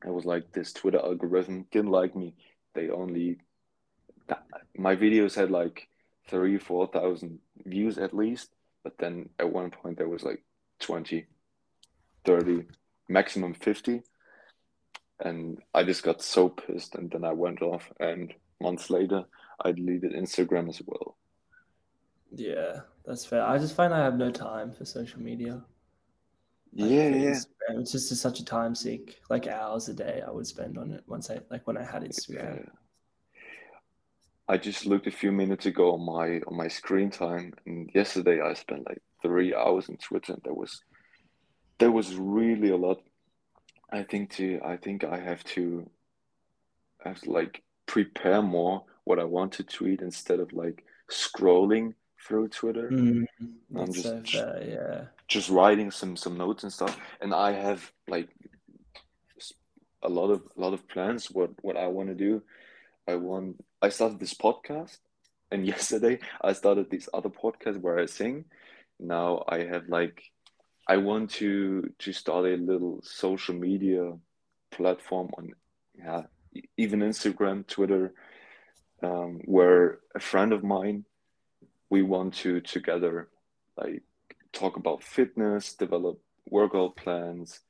I 0.05 0.11
was 0.11 0.25
like, 0.25 0.53
this 0.53 0.73
Twitter 0.73 0.99
algorithm 0.99 1.67
didn't 1.71 1.91
like 1.91 2.17
me. 2.17 2.35
They 2.75 2.91
only 2.91 3.39
my 4.77 4.97
videos 4.97 5.35
had 5.35 5.51
like 5.51 5.89
three, 6.29 6.59
four 6.59 6.87
thousand 6.87 7.39
views 7.65 7.99
at 7.99 8.15
least 8.15 8.51
but 8.85 8.99
then 8.99 9.29
at 9.39 9.53
one 9.53 9.71
point 9.71 9.99
there 9.99 10.09
was 10.09 10.23
like 10.23 10.43
20 10.81 11.27
30 12.25 12.65
maximum 13.09 13.55
50 13.55 14.03
and 15.21 15.59
i 15.75 15.83
just 15.83 16.03
got 16.03 16.23
so 16.23 16.49
pissed 16.49 16.95
and 16.95 17.11
then 17.11 17.25
i 17.25 17.33
went 17.33 17.63
off 17.63 17.91
and 18.01 18.35
months 18.61 18.91
later 18.91 19.25
i 19.65 19.73
deleted 19.73 20.13
instagram 20.13 20.69
as 20.69 20.81
well. 20.87 21.17
Yeah 22.35 22.81
that's 23.05 23.25
fair. 23.25 23.45
I 23.45 23.59
just 23.59 23.75
find 23.75 23.93
i 23.93 23.99
have 23.99 24.17
no 24.17 24.31
time 24.31 24.73
for 24.73 24.85
social 24.85 25.21
media. 25.21 25.63
Like 26.75 26.91
yeah 26.91 27.09
yeah. 27.09 27.31
Instagram, 27.31 27.81
it's 27.81 27.93
just 27.93 28.15
such 28.17 28.41
a 28.41 28.45
time 28.45 28.75
sink 28.75 29.21
like 29.29 29.47
hours 29.47 29.89
a 29.89 29.95
day 29.95 30.23
i 30.27 30.31
would 30.31 30.47
spend 30.47 30.79
on 30.79 30.93
it 30.93 31.05
once 31.07 31.31
i 31.31 31.39
like 31.51 31.67
when 31.67 31.77
i 31.77 31.85
had 31.85 32.03
instagram. 32.03 32.65
yeah. 32.65 32.73
I 34.49 34.57
just 34.57 34.87
looked 34.87 35.07
a 35.07 35.13
few 35.13 35.33
minutes 35.33 35.67
ago 35.67 35.95
on 35.95 36.05
my 36.05 36.41
on 36.47 36.57
my 36.57 36.69
screen 36.69 37.11
time, 37.11 37.55
and 37.67 37.91
yesterday 37.95 38.41
I 38.41 38.55
spent 38.55 38.87
like 38.89 39.03
three 39.23 39.55
hours 39.55 39.89
in 39.89 39.97
Twitter. 39.97 40.35
And 40.35 40.43
there 40.45 40.55
was 40.55 40.83
there 41.79 41.91
was 41.91 42.15
really 42.17 42.71
a 42.71 42.77
lot. 42.77 43.03
I 43.93 44.03
think 44.03 44.31
to 44.37 44.61
I 44.65 44.77
think 44.77 45.05
I 45.05 45.19
have 45.19 45.45
to 45.45 45.89
I 47.05 47.09
have 47.09 47.21
to 47.23 47.31
like 47.31 47.63
prepare 47.87 48.43
more 48.43 48.85
what 49.05 49.19
I 49.19 49.25
want 49.25 49.53
to 49.55 49.65
tweet 49.65 50.01
instead 50.01 50.41
of 50.41 50.53
like 50.53 50.85
scrolling 51.11 51.95
through 52.27 52.49
Twitter. 52.49 52.89
Mm, 52.89 53.27
I'm 53.77 53.93
just 53.93 54.03
so 54.03 54.23
fair, 54.25 54.63
yeah. 54.67 55.05
Just 55.29 55.51
writing 55.51 55.91
some 55.91 56.17
some 56.17 56.37
notes 56.37 56.63
and 56.65 56.73
stuff, 56.73 56.97
and 57.21 57.33
I 57.35 57.53
have 57.53 57.93
like 58.09 58.29
a 60.03 60.09
lot 60.09 60.31
of 60.31 60.43
a 60.57 60.61
lot 60.61 60.75
of 60.75 60.87
plans 60.89 61.31
what 61.31 61.51
what 61.63 61.77
I 61.77 61.87
want 61.87 62.09
to 62.09 62.15
do. 62.15 62.43
I 63.09 63.17
want 63.17 63.57
I 63.83 63.89
started 63.89 64.21
this 64.21 64.35
podcast, 64.35 64.99
and 65.51 65.67
yesterday 65.75 66.21
I 66.41 66.53
started 66.53 66.91
this 66.91 67.09
other 67.13 67.29
podcast 67.29 67.81
where 67.81 67.99
I 67.99 68.07
sing. 68.07 68.45
Now 69.01 69.45
I 69.49 69.65
have 69.65 69.89
like, 69.89 70.23
I 70.89 70.99
want 70.99 71.31
to 71.33 71.93
to 71.99 72.13
start 72.13 72.47
a 72.47 72.57
little 72.57 73.01
social 73.03 73.55
media 73.55 74.13
platform 74.71 75.31
on, 75.37 75.51
yeah, 75.95 76.23
even 76.77 77.01
Instagram, 77.01 77.67
Twitter, 77.67 78.15
um, 79.03 79.41
where 79.45 79.99
a 80.15 80.21
friend 80.21 80.53
of 80.53 80.63
mine, 80.63 81.05
we 81.91 82.03
want 82.03 82.35
to 82.35 82.61
together 82.61 83.29
like 83.77 84.03
talk 84.53 84.77
about 84.77 85.03
fitness, 85.03 85.75
develop 85.75 86.21
workout 86.47 86.97
plans, 86.97 87.61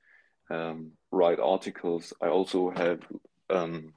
um, 0.51 0.93
write 1.11 1.41
articles. 1.41 2.13
I 2.21 2.29
also 2.29 2.71
have 2.71 3.01
um, 3.49 3.95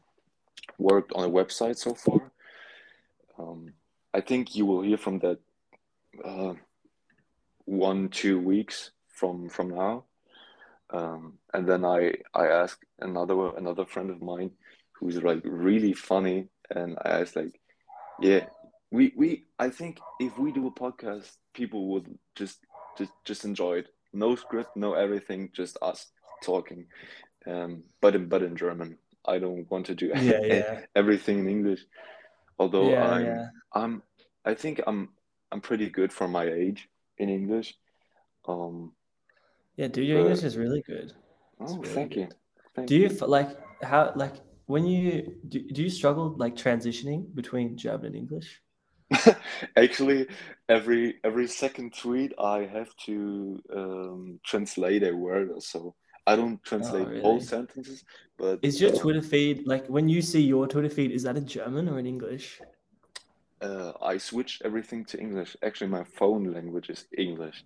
worked 0.77 1.13
on 1.13 1.25
a 1.25 1.29
website 1.29 1.77
so 1.77 1.93
far. 1.93 2.31
Um, 3.37 3.73
I 4.13 4.21
think 4.21 4.55
you 4.55 4.65
will 4.65 4.81
hear 4.81 4.97
from 4.97 5.19
that 5.19 5.39
uh, 6.23 6.53
one 7.65 8.09
two 8.09 8.39
weeks 8.39 8.91
from 9.09 9.49
from 9.49 9.69
now, 9.69 10.05
um, 10.89 11.33
and 11.53 11.67
then 11.67 11.83
I 11.83 12.15
I 12.33 12.47
asked 12.47 12.85
another 12.99 13.55
another 13.57 13.85
friend 13.85 14.09
of 14.09 14.21
mine 14.21 14.51
who's 14.93 15.21
like 15.21 15.41
really 15.43 15.93
funny, 15.93 16.47
and 16.69 16.97
I 17.03 17.21
asked 17.21 17.35
like, 17.35 17.59
yeah, 18.21 18.45
we 18.91 19.13
we 19.15 19.43
I 19.59 19.69
think 19.69 19.99
if 20.19 20.37
we 20.37 20.51
do 20.51 20.67
a 20.67 20.71
podcast, 20.71 21.31
people 21.53 21.87
would 21.89 22.17
just 22.35 22.59
just 22.97 23.11
just 23.25 23.43
enjoy 23.45 23.79
it. 23.79 23.87
No 24.13 24.35
script, 24.35 24.77
no 24.77 24.93
everything, 24.93 25.49
just 25.53 25.77
us 25.81 26.07
talking, 26.41 26.85
um, 27.45 27.83
but 28.01 28.15
in 28.15 28.29
but 28.29 28.43
in 28.43 28.55
German. 28.55 28.97
I 29.27 29.39
don't 29.39 29.69
want 29.69 29.85
to 29.87 29.95
do 29.95 30.11
yeah, 30.15 30.41
yeah. 30.43 30.81
everything 30.95 31.39
in 31.39 31.47
English. 31.47 31.85
Although 32.59 32.89
yeah, 32.89 33.05
I'm. 33.11 33.51
I'm, 33.73 34.03
I 34.45 34.53
think 34.53 34.81
I'm, 34.87 35.09
I'm 35.51 35.61
pretty 35.61 35.89
good 35.89 36.13
for 36.13 36.27
my 36.27 36.45
age 36.45 36.87
in 37.17 37.29
English. 37.29 37.75
Um, 38.47 38.93
yeah, 39.75 39.87
dude, 39.87 40.07
your 40.07 40.19
but... 40.19 40.27
English 40.27 40.43
is 40.43 40.57
really 40.57 40.81
good. 40.81 41.13
It's 41.61 41.71
oh, 41.71 41.77
really 41.77 41.93
thank 41.93 42.13
good. 42.13 42.19
you. 42.19 42.27
Thank 42.75 42.87
do 42.87 42.95
you, 42.95 43.09
you 43.09 43.27
like 43.27 43.57
how 43.83 44.11
like 44.15 44.33
when 44.65 44.85
you 44.85 45.35
do, 45.47 45.59
do 45.61 45.83
you 45.83 45.89
struggle 45.89 46.35
like 46.37 46.55
transitioning 46.55 47.33
between 47.33 47.77
German 47.77 48.07
and 48.07 48.15
English? 48.15 48.61
Actually, 49.77 50.27
every 50.67 51.15
every 51.23 51.47
second 51.47 51.93
tweet 51.93 52.33
I 52.39 52.65
have 52.65 52.95
to 53.05 53.61
um, 53.73 54.39
translate 54.43 55.03
a 55.03 55.15
word 55.15 55.51
or 55.51 55.61
so. 55.61 55.95
I 56.27 56.35
don't 56.35 56.63
translate 56.63 57.07
Oh, 57.07 57.21
whole 57.21 57.39
sentences, 57.39 58.03
but 58.37 58.59
Is 58.63 58.81
your 58.81 58.91
uh, 58.91 58.99
Twitter 58.99 59.21
feed 59.21 59.67
like 59.67 59.87
when 59.87 60.09
you 60.09 60.21
see 60.21 60.41
your 60.41 60.67
Twitter 60.67 60.89
feed, 60.89 61.11
is 61.11 61.23
that 61.23 61.37
in 61.37 61.45
German 61.45 61.87
or 61.87 61.99
in 61.99 62.05
English? 62.05 62.61
uh, 63.61 63.93
I 64.01 64.17
switch 64.17 64.61
everything 64.65 65.05
to 65.05 65.19
English. 65.19 65.55
Actually, 65.63 65.87
my 65.89 66.03
phone 66.03 66.51
language 66.53 66.89
is 66.89 67.05
English. 67.17 67.63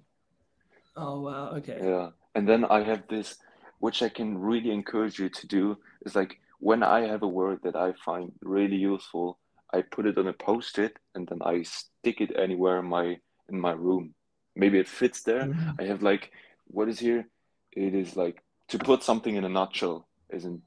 Oh 0.96 1.22
wow, 1.22 1.52
okay. 1.58 1.80
Yeah, 1.82 2.10
and 2.36 2.48
then 2.48 2.66
I 2.66 2.84
have 2.84 3.04
this, 3.08 3.38
which 3.80 4.02
I 4.02 4.10
can 4.10 4.38
really 4.38 4.72
encourage 4.72 5.20
you 5.20 5.30
to 5.30 5.48
do, 5.48 5.78
is 6.06 6.16
like 6.16 6.38
when 6.60 6.84
I 6.84 7.08
have 7.08 7.24
a 7.24 7.28
word 7.28 7.60
that 7.64 7.76
I 7.76 7.94
find 8.06 8.32
really 8.42 8.76
useful, 8.76 9.40
I 9.74 9.82
put 9.82 10.06
it 10.06 10.18
on 10.18 10.28
a 10.28 10.34
post-it 10.34 10.98
and 11.16 11.28
then 11.28 11.40
I 11.42 11.64
stick 11.64 12.22
it 12.22 12.36
anywhere 12.38 12.80
in 12.80 12.86
my 12.86 13.18
in 13.50 13.60
my 13.60 13.72
room. 13.72 14.14
Maybe 14.56 14.80
it 14.80 14.88
fits 14.88 15.24
there. 15.24 15.46
Mm. 15.46 15.76
I 15.80 15.84
have 15.86 16.04
like 16.04 16.32
what 16.68 16.90
is 16.90 17.00
here? 17.00 17.28
It 17.72 17.96
is 17.96 18.16
like 18.16 18.42
to 18.70 18.80
put 18.80 19.04
something 19.04 19.36
in 19.36 19.44
a 19.44 19.50
nutshell, 19.50 20.08
isn't? 20.30 20.62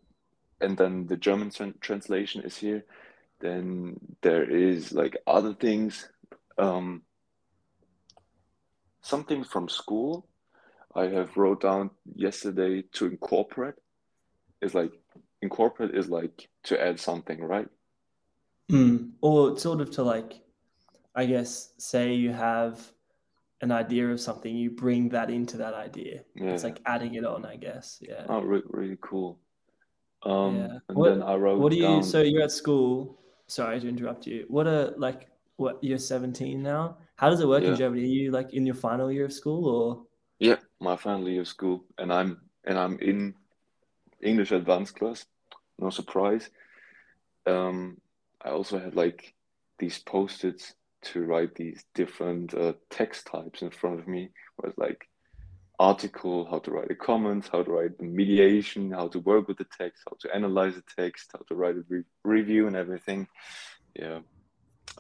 And 0.60 0.76
then 0.76 1.06
the 1.06 1.16
German 1.16 1.50
tran 1.50 1.80
translation 1.80 2.42
is 2.42 2.56
here. 2.56 2.84
Then 3.40 3.96
there 4.20 4.48
is 4.48 4.92
like 4.92 5.16
other 5.26 5.54
things, 5.54 6.08
um, 6.58 7.02
something 9.00 9.42
from 9.44 9.68
school. 9.68 10.26
I 10.94 11.06
have 11.06 11.36
wrote 11.36 11.62
down 11.62 11.90
yesterday 12.14 12.82
to 12.92 13.06
incorporate 13.06 13.74
is 14.62 14.74
like 14.74 14.92
incorporate 15.42 15.94
is 15.94 16.08
like 16.08 16.48
to 16.64 16.80
add 16.80 16.98
something, 17.00 17.40
right? 17.40 17.68
Mm. 18.70 19.10
Or 19.20 19.58
sort 19.58 19.80
of 19.80 19.90
to 19.92 20.02
like, 20.02 20.40
I 21.14 21.26
guess, 21.26 21.72
say 21.78 22.14
you 22.14 22.32
have 22.32 22.80
an 23.62 23.70
idea 23.70 24.08
of 24.08 24.20
something, 24.20 24.54
you 24.54 24.70
bring 24.70 25.08
that 25.10 25.30
into 25.30 25.56
that 25.56 25.72
idea. 25.72 26.22
Yeah. 26.34 26.50
It's 26.50 26.64
like 26.64 26.80
adding 26.84 27.14
it 27.14 27.24
on, 27.24 27.46
I 27.46 27.56
guess. 27.56 27.98
Yeah. 28.00 28.26
Oh, 28.28 28.40
re 28.42 28.60
really 28.68 28.98
cool. 29.00 29.38
Um, 30.24 30.56
Yeah. 30.56 30.78
and 30.88 30.98
What 30.98 31.10
then 31.10 31.22
I 31.22 31.34
wrote 31.36 31.60
what 31.60 31.70
do 31.70 31.78
you 31.78 31.82
down, 31.84 32.02
so 32.02 32.20
you're 32.20 32.42
at 32.42 32.50
school. 32.52 33.18
Sorry 33.46 33.80
to 33.80 33.88
interrupt 33.88 34.26
you. 34.26 34.44
What 34.48 34.66
are 34.66 34.92
like 34.96 35.28
what 35.56 35.78
you're 35.82 35.98
17 35.98 36.62
now? 36.62 36.98
How 37.16 37.30
does 37.30 37.40
it 37.40 37.46
work 37.48 37.62
in 37.62 37.76
Germany? 37.76 38.02
Are 38.02 38.06
you 38.06 38.30
like 38.32 38.52
in 38.52 38.66
your 38.66 38.74
final 38.74 39.10
year 39.12 39.24
of 39.24 39.32
school 39.32 39.66
or 39.68 40.06
yeah, 40.38 40.56
my 40.80 40.96
final 40.96 41.28
year 41.28 41.42
of 41.42 41.48
school, 41.48 41.84
and 41.98 42.12
I'm 42.12 42.40
and 42.64 42.76
I'm 42.76 42.98
in 42.98 43.34
English 44.20 44.50
advanced 44.50 44.96
class. 44.96 45.24
No 45.78 45.90
surprise. 45.90 46.50
Um, 47.46 48.00
I 48.44 48.50
also 48.50 48.78
had 48.78 48.96
like 48.96 49.34
these 49.78 49.98
post-its 50.00 50.74
to 51.02 51.24
write 51.24 51.54
these 51.54 51.84
different 51.94 52.54
uh, 52.54 52.74
text 52.90 53.26
types 53.26 53.62
in 53.62 53.70
front 53.70 54.00
of 54.00 54.08
me, 54.08 54.30
was 54.62 54.74
like 54.76 55.06
article, 55.78 56.46
how 56.50 56.58
to 56.60 56.70
write 56.70 56.90
a 56.90 56.94
comment, 56.94 57.48
how 57.50 57.62
to 57.62 57.70
write 57.70 57.98
the 57.98 58.04
mediation, 58.04 58.92
how 58.92 59.08
to 59.08 59.18
work 59.20 59.48
with 59.48 59.58
the 59.58 59.66
text, 59.76 60.02
how 60.08 60.16
to 60.20 60.34
analyze 60.34 60.74
the 60.74 60.84
text, 60.96 61.30
how 61.32 61.40
to 61.48 61.54
write 61.54 61.76
a 61.76 61.84
re 61.88 62.02
review 62.24 62.66
and 62.66 62.76
everything. 62.76 63.26
Yeah. 63.94 64.20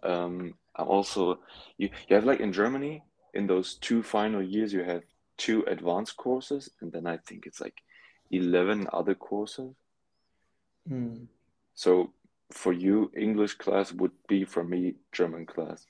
Um, 0.02 0.54
I'm 0.76 0.88
also 0.88 1.38
you 1.78 1.90
you 2.08 2.16
have 2.16 2.24
like 2.24 2.40
in 2.40 2.52
Germany 2.52 3.02
in 3.34 3.46
those 3.46 3.74
two 3.74 4.02
final 4.02 4.42
years 4.42 4.72
you 4.72 4.82
have 4.82 5.02
two 5.38 5.64
advanced 5.66 6.16
courses 6.16 6.70
and 6.80 6.92
then 6.92 7.06
I 7.06 7.18
think 7.18 7.46
it's 7.46 7.60
like 7.60 7.78
11 8.30 8.88
other 8.92 9.14
courses. 9.14 9.74
Hmm. 10.88 11.24
So 11.74 12.12
for 12.52 12.72
you 12.72 13.10
English 13.16 13.54
class 13.54 13.92
would 13.92 14.12
be 14.28 14.44
for 14.44 14.64
me 14.64 14.94
German 15.12 15.46
class. 15.46 15.86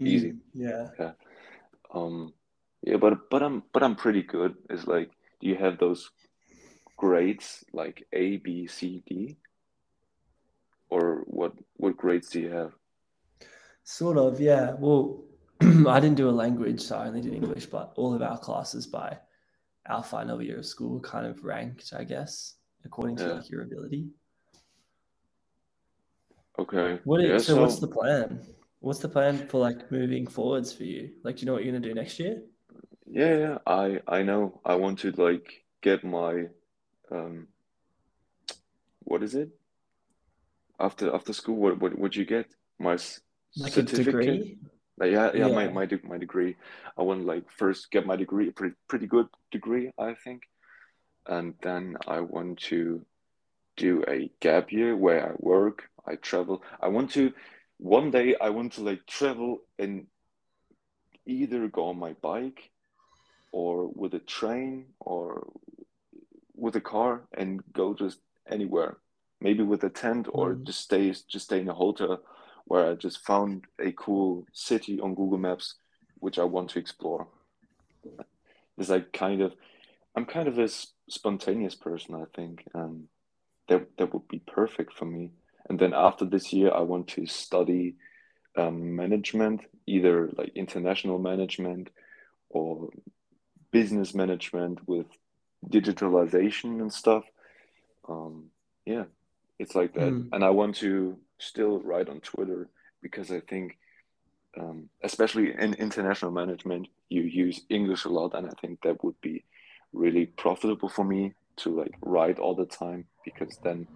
Easy. 0.00 0.32
Mm, 0.32 0.38
yeah. 0.54 0.86
Yeah. 0.98 1.12
Um 1.94 2.32
yeah, 2.82 2.96
but 2.96 3.30
but 3.30 3.42
I'm 3.42 3.62
but 3.72 3.82
I'm 3.82 3.96
pretty 3.96 4.22
good. 4.22 4.54
It's 4.70 4.86
like 4.86 5.10
do 5.40 5.48
you 5.48 5.56
have 5.56 5.78
those 5.78 6.10
grades 6.96 7.64
like 7.72 8.06
A, 8.12 8.36
B, 8.38 8.66
C, 8.66 9.02
D? 9.06 9.36
Or 10.90 11.22
what 11.26 11.52
what 11.76 11.96
grades 11.96 12.30
do 12.30 12.40
you 12.40 12.50
have? 12.50 12.72
Sort 13.84 14.18
of, 14.18 14.40
yeah. 14.40 14.74
Well, 14.78 15.24
I 15.62 15.98
didn't 16.00 16.16
do 16.16 16.28
a 16.28 16.40
language, 16.44 16.80
so 16.80 16.98
I 16.98 17.06
only 17.08 17.22
did 17.22 17.32
English, 17.34 17.66
but 17.66 17.92
all 17.96 18.14
of 18.14 18.22
our 18.22 18.38
classes 18.38 18.86
by 18.86 19.18
our 19.88 20.02
final 20.02 20.42
year 20.42 20.58
of 20.58 20.66
school 20.66 21.00
kind 21.00 21.26
of 21.26 21.42
ranked, 21.42 21.92
I 21.96 22.04
guess, 22.04 22.56
according 22.84 23.16
to 23.16 23.24
Yeah. 23.24 23.32
like 23.34 23.50
your 23.50 23.62
ability. 23.62 24.08
Okay. 26.58 27.00
What 27.04 27.20
Yeah, 27.20 27.40
is, 27.40 27.46
so 27.46 27.56
what's 27.56 27.80
the 27.80 27.88
plan? 27.88 28.46
What's 28.80 29.00
the 29.00 29.08
plan 29.08 29.48
for 29.48 29.58
like 29.58 29.90
moving 29.90 30.26
forwards 30.26 30.72
for 30.72 30.84
you? 30.84 31.14
Like, 31.24 31.36
do 31.36 31.40
you 31.40 31.46
know 31.46 31.54
what 31.54 31.64
you're 31.64 31.72
gonna 31.72 31.86
do 31.88 31.94
next 31.94 32.18
year? 32.20 32.42
yeah, 33.06 33.36
yeah, 33.36 33.58
I 33.66 34.00
I 34.06 34.22
know. 34.22 34.60
I 34.64 34.74
want 34.76 34.98
to 35.00 35.12
like 35.12 35.64
get 35.82 36.04
my 36.04 36.46
um 37.10 37.48
what 39.04 39.22
is 39.22 39.34
it? 39.34 39.50
After 40.80 41.14
after 41.14 41.32
school, 41.32 41.56
what 41.56 41.78
what 41.80 41.96
would 41.98 42.16
you 42.16 42.24
get? 42.24 42.46
My 42.78 42.96
Like 43.56 43.76
a 43.76 43.82
certificate? 43.82 43.82
degree? 43.82 44.58
Like, 44.98 45.12
yeah, 45.12 45.32
yeah, 45.34 45.48
my 45.48 45.66
Yeah. 45.66 45.68
my 45.68 45.86
de 45.86 45.98
my 46.04 46.18
degree. 46.18 46.56
I 46.96 47.02
want 47.02 47.26
like 47.26 47.50
first 47.50 47.90
get 47.90 48.06
my 48.06 48.16
degree, 48.16 48.48
a 48.48 48.52
pretty 48.52 48.74
pretty 48.88 49.06
good 49.06 49.28
degree, 49.52 49.92
I 49.98 50.14
think, 50.14 50.42
and 51.26 51.54
then 51.62 51.96
I 52.06 52.20
want 52.20 52.58
to 52.70 53.04
do 53.78 54.04
a 54.08 54.30
gap 54.40 54.72
year 54.72 54.96
where 54.96 55.30
I 55.30 55.34
work, 55.38 55.90
I 56.06 56.16
travel. 56.16 56.62
I 56.80 56.88
want 56.88 57.12
to 57.12 57.32
one 57.78 58.10
day 58.10 58.36
I 58.40 58.50
want 58.50 58.72
to 58.74 58.82
like 58.82 59.06
travel 59.06 59.60
and 59.78 60.06
either 61.26 61.68
go 61.68 61.84
on 61.88 61.98
my 61.98 62.14
bike 62.14 62.70
or 63.52 63.88
with 63.94 64.14
a 64.14 64.18
train 64.20 64.86
or 65.00 65.48
with 66.54 66.76
a 66.76 66.80
car 66.80 67.28
and 67.36 67.62
go 67.72 67.94
just 67.94 68.20
anywhere. 68.50 68.98
Maybe 69.40 69.62
with 69.62 69.84
a 69.84 69.90
tent 69.90 70.28
or 70.32 70.54
Mm. 70.54 70.64
just 70.64 70.80
stay 70.80 71.10
just 71.10 71.46
stay 71.46 71.60
in 71.60 71.68
a 71.68 71.74
hotel 71.74 72.22
where 72.66 72.90
I 72.90 72.94
just 72.94 73.24
found 73.26 73.66
a 73.80 73.92
cool 73.92 74.46
city 74.52 75.00
on 75.00 75.14
Google 75.14 75.38
Maps 75.38 75.76
which 76.20 76.38
I 76.38 76.44
want 76.44 76.70
to 76.70 76.80
explore. 76.80 77.28
It's 78.78 78.88
like 78.90 79.12
kind 79.12 79.42
of 79.42 79.54
I'm 80.16 80.26
kind 80.26 80.48
of 80.48 80.58
a 80.58 80.68
spontaneous 81.10 81.74
person, 81.76 82.14
I 82.14 82.24
think, 82.34 82.64
and 82.74 83.08
that 83.68 83.96
that 83.98 84.12
would 84.12 84.28
be 84.28 84.40
perfect 84.40 84.92
for 84.94 85.04
me. 85.04 85.30
And 85.68 85.78
then 85.78 85.92
after 85.92 86.24
this 86.24 86.52
year, 86.52 86.72
I 86.72 86.80
want 86.80 87.08
to 87.08 87.26
study 87.26 87.96
um, 88.56 88.96
management, 88.96 89.62
either 89.86 90.30
like 90.36 90.52
international 90.54 91.18
management 91.18 91.90
or 92.48 92.90
business 93.70 94.14
management 94.14 94.86
with 94.88 95.06
digitalization 95.66 96.80
and 96.80 96.92
stuff. 96.92 97.24
Um, 98.08 98.46
yeah, 98.86 99.04
it's 99.58 99.74
like 99.74 99.94
that. 99.94 100.12
Mm. 100.12 100.28
And 100.32 100.42
I 100.44 100.50
want 100.50 100.76
to 100.76 101.18
still 101.38 101.80
write 101.80 102.08
on 102.08 102.20
Twitter 102.20 102.68
because 103.02 103.30
I 103.30 103.40
think, 103.40 103.76
um, 104.58 104.88
especially 105.04 105.52
in 105.52 105.74
international 105.74 106.30
management, 106.30 106.88
you 107.08 107.22
use 107.22 107.60
English 107.68 108.04
a 108.04 108.08
lot, 108.08 108.34
and 108.34 108.46
I 108.46 108.52
think 108.60 108.80
that 108.82 109.04
would 109.04 109.20
be 109.20 109.44
really 109.92 110.26
profitable 110.26 110.88
for 110.88 111.04
me 111.04 111.34
to 111.58 111.76
like 111.78 111.94
write 112.02 112.38
all 112.38 112.54
the 112.54 112.66
time 112.66 113.06
because 113.24 113.58
then 113.62 113.88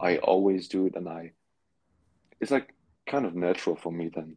I 0.00 0.18
always 0.18 0.68
do 0.68 0.86
it, 0.86 0.96
and 0.96 1.08
I 1.08 1.32
it's 2.40 2.50
like 2.50 2.74
kind 3.06 3.26
of 3.26 3.34
natural 3.34 3.76
for 3.76 3.92
me 3.92 4.10
then. 4.14 4.36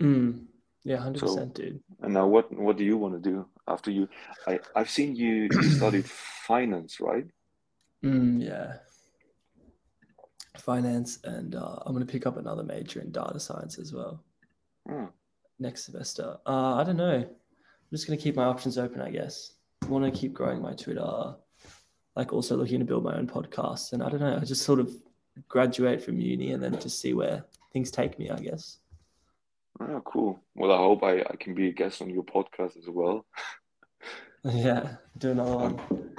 Mm. 0.00 0.46
Yeah, 0.84 0.98
hundred 0.98 1.20
So, 1.20 1.26
percent, 1.26 1.54
dude. 1.54 1.80
and 2.02 2.14
now 2.14 2.26
what 2.26 2.52
what 2.52 2.76
do 2.76 2.84
you 2.84 2.96
want 2.96 3.14
to 3.14 3.30
do 3.30 3.46
after 3.66 3.90
you? 3.90 4.08
I 4.46 4.60
I've 4.74 4.90
seen 4.90 5.16
you 5.16 5.48
you 5.50 5.62
studied 5.80 6.06
finance, 6.06 7.00
right? 7.00 7.26
Mm, 8.04 8.42
yeah. 8.42 8.78
Finance, 10.58 11.18
and 11.24 11.54
uh, 11.54 11.78
I'm 11.84 11.92
gonna 11.92 12.06
pick 12.06 12.26
up 12.26 12.36
another 12.36 12.62
major 12.62 13.00
in 13.00 13.10
data 13.12 13.40
science 13.40 13.78
as 13.78 13.92
well 13.92 14.22
Oh, 14.88 15.08
next 15.58 15.84
semester. 15.84 16.36
Uh, 16.46 16.74
I 16.76 16.84
don't 16.84 16.96
know. 16.96 17.16
I'm 17.26 17.90
just 17.92 18.06
gonna 18.06 18.16
keep 18.16 18.36
my 18.36 18.44
options 18.44 18.78
open, 18.78 19.00
I 19.00 19.10
guess. 19.10 19.52
Want 19.88 20.04
to 20.04 20.10
keep 20.10 20.32
growing 20.32 20.60
my 20.60 20.72
Twitter, 20.74 21.34
like 22.16 22.32
also 22.32 22.56
looking 22.56 22.80
to 22.80 22.84
build 22.84 23.04
my 23.04 23.16
own 23.16 23.26
podcast, 23.28 23.92
and 23.92 24.02
I 24.02 24.08
don't 24.08 24.20
know. 24.20 24.36
I 24.36 24.44
just 24.44 24.62
sort 24.62 24.80
of 24.80 24.90
graduate 25.48 26.02
from 26.02 26.18
uni 26.18 26.52
and 26.52 26.62
then 26.62 26.80
just 26.80 27.00
see 27.00 27.14
where 27.14 27.44
things 27.72 27.90
take 27.92 28.18
me, 28.18 28.30
I 28.30 28.36
guess. 28.38 28.78
oh, 29.78 30.02
cool. 30.04 30.40
Well, 30.56 30.72
I 30.72 30.78
hope 30.78 31.02
I, 31.04 31.20
I 31.20 31.36
can 31.38 31.54
be 31.54 31.68
a 31.68 31.72
guest 31.72 32.02
on 32.02 32.10
your 32.10 32.24
podcast 32.24 32.76
as 32.76 32.88
well. 32.88 33.24
Yeah, 34.44 34.96
do 35.18 35.32
another 35.32 35.50
Um, 35.50 35.76
one. 35.76 36.10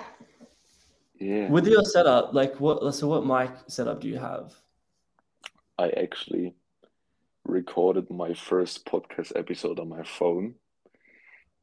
yeah, 1.17 1.49
With 1.49 1.65
your 1.65 1.85
setup, 1.85 2.33
like 2.33 2.59
what? 2.59 2.93
So 2.93 3.07
what 3.07 3.25
mic 3.25 3.51
setup 3.67 4.01
do 4.01 4.09
you 4.09 4.17
have? 4.17 4.53
I 5.79 5.89
actually 5.91 6.53
recorded 7.45 8.09
my 8.09 8.33
first 8.33 8.85
podcast 8.85 9.31
episode 9.37 9.79
on 9.79 9.87
my 9.87 10.03
phone, 10.03 10.55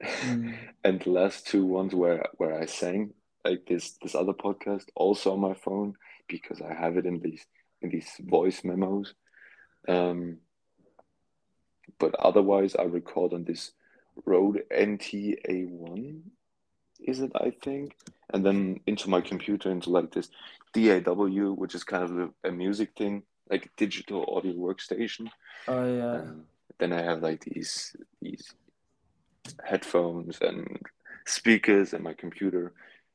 Mm. 0.04 0.54
and 0.84 1.00
the 1.00 1.10
last 1.10 1.46
two 1.46 1.64
ones 1.64 1.94
where 1.94 2.24
where 2.36 2.60
I 2.60 2.66
sang 2.66 3.14
like 3.44 3.66
this 3.66 3.96
this 4.02 4.14
other 4.14 4.32
podcast 4.32 4.84
also 4.94 5.32
on 5.32 5.40
my 5.40 5.54
phone. 5.54 5.94
because 6.28 6.60
I 6.60 6.72
have 6.74 6.96
it 6.96 7.06
in 7.06 7.20
these 7.20 7.44
in 7.82 7.90
these 7.90 8.08
voice 8.20 8.64
memos. 8.64 9.14
Um, 9.88 10.38
but 11.98 12.14
otherwise, 12.14 12.74
I 12.76 12.84
record 12.84 13.32
on 13.32 13.44
this 13.44 13.72
Rode 14.24 14.62
NT-A1, 14.72 16.20
is 17.00 17.20
it? 17.20 17.32
I 17.34 17.52
think, 17.62 17.96
and 18.32 18.44
then 18.44 18.80
into 18.86 19.10
my 19.10 19.20
computer 19.20 19.70
into 19.70 19.90
like 19.90 20.12
this 20.12 20.30
DAW, 20.72 21.52
which 21.52 21.74
is 21.74 21.84
kind 21.84 22.04
of 22.04 22.18
a, 22.18 22.48
a 22.48 22.52
music 22.52 22.92
thing, 22.96 23.22
like 23.50 23.66
a 23.66 23.70
digital 23.76 24.24
audio 24.34 24.54
workstation. 24.54 25.28
Oh 25.68 25.96
yeah. 25.96 26.20
Um, 26.20 26.44
then 26.78 26.92
I 26.92 27.02
have 27.02 27.22
like 27.22 27.44
these 27.44 27.94
these 28.20 28.54
headphones 29.64 30.38
and 30.40 30.78
speakers 31.26 31.92
and 31.94 32.02
my 32.04 32.12
computer. 32.14 32.72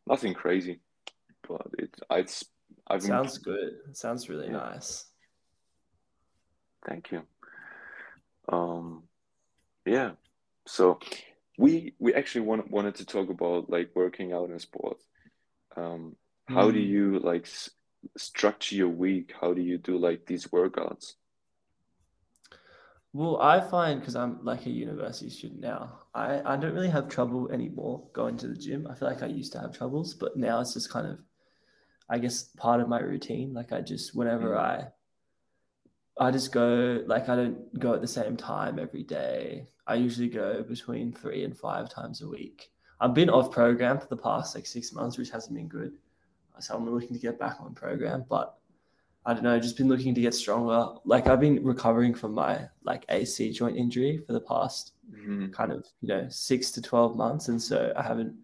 Nothing 0.07 0.33
crazy, 0.33 0.79
but 1.47 1.67
it 1.77 1.95
it's 2.11 2.45
I've 2.87 3.01
been- 3.01 3.07
Sounds 3.09 3.37
good. 3.37 3.79
Sounds 3.93 4.29
really 4.29 4.47
Yeah. 4.47 4.53
nice. 4.53 5.05
Thank 6.87 7.11
you. 7.11 7.23
Um, 8.47 9.03
yeah. 9.85 10.11
So 10.65 10.99
we 11.57 11.93
we 11.99 12.13
actually 12.13 12.41
want, 12.45 12.69
wanted 12.71 12.95
to 12.95 13.05
talk 13.05 13.29
about 13.29 13.69
like 13.69 13.91
working 13.95 14.33
out 14.33 14.49
in 14.49 14.59
sports. 14.59 15.05
Um, 15.75 16.15
how 16.47 16.71
do 16.71 16.79
Mm. 16.79 16.87
you 16.87 17.19
like 17.19 17.43
s- 17.45 17.69
structure 18.17 18.75
your 18.75 18.89
week? 18.89 19.33
How 19.39 19.53
do 19.53 19.61
you 19.61 19.77
do 19.77 19.97
like 19.97 20.25
these 20.25 20.47
workouts? 20.47 21.15
Well, 23.11 23.41
I 23.41 23.59
find 23.59 23.99
because 23.99 24.15
I'm 24.15 24.43
like 24.45 24.65
a 24.67 24.69
university 24.69 25.29
student 25.31 25.61
now, 25.61 26.01
I, 26.13 26.41
I 26.45 26.57
don't 26.57 26.75
really 26.75 26.89
have 26.89 27.09
trouble 27.09 27.51
anymore 27.51 28.07
going 28.13 28.37
to 28.37 28.47
the 28.47 28.55
gym. 28.55 28.87
I 28.87 28.93
feel 28.93 29.07
like 29.07 29.23
I 29.23 29.27
used 29.27 29.51
to 29.53 29.59
have 29.59 29.75
troubles, 29.75 30.13
but 30.13 30.37
now 30.37 30.61
it's 30.61 30.75
just 30.75 30.91
kind 30.91 31.07
of, 31.07 31.19
I 32.07 32.19
guess, 32.19 32.43
part 32.57 32.81
of 32.81 32.87
my 32.87 32.99
routine. 32.99 33.53
Like 33.53 33.71
I 33.71 33.81
just, 33.81 34.15
whenever 34.15 34.49
Mm. 34.49 34.59
I, 34.59 34.87
I 36.19 36.31
just 36.31 36.51
go, 36.51 37.01
like 37.07 37.29
I 37.29 37.35
don't 37.35 37.79
go 37.79 37.93
at 37.93 38.01
the 38.01 38.07
same 38.07 38.37
time 38.37 38.77
every 38.77 39.03
day. 39.03 39.67
I 39.87 39.95
usually 39.95 40.29
go 40.29 40.61
between 40.61 41.11
three 41.11 41.43
and 41.43 41.57
five 41.57 41.89
times 41.89 42.21
a 42.21 42.27
week. 42.27 42.71
I've 43.01 43.13
been 43.15 43.29
off 43.29 43.51
program 43.51 43.99
for 43.99 44.07
the 44.07 44.17
past 44.17 44.53
like 44.53 44.67
six 44.67 44.93
months, 44.93 45.17
which 45.17 45.31
hasn't 45.31 45.55
been 45.55 45.69
good. 45.69 45.93
So 46.59 46.75
I'm 46.75 46.87
looking 46.87 47.13
to 47.13 47.19
get 47.19 47.39
back 47.39 47.55
on 47.61 47.73
program, 47.73 48.25
but 48.29 48.58
I 49.25 49.33
don't 49.33 49.43
know, 49.43 49.59
just 49.59 49.77
been 49.77 49.89
looking 49.89 50.15
to 50.15 50.21
get 50.21 50.33
stronger. 50.33 50.87
Like 51.05 51.27
I've 51.27 51.39
been 51.41 51.63
recovering 51.63 52.13
from 52.15 52.33
my 52.33 52.67
like 52.83 53.05
AC 53.09 53.51
joint 53.51 53.77
injury 53.77 54.17
for 54.25 54.33
the 54.33 54.41
past 54.41 54.93
Mhm. 55.11 55.51
kind 55.53 55.71
of, 55.71 55.85
you 56.01 56.07
know, 56.07 56.27
six 56.29 56.71
to 56.71 56.81
12 56.81 57.15
months. 57.15 57.47
And 57.49 57.61
so 57.61 57.91
I 57.95 58.01
haven't 58.03 58.35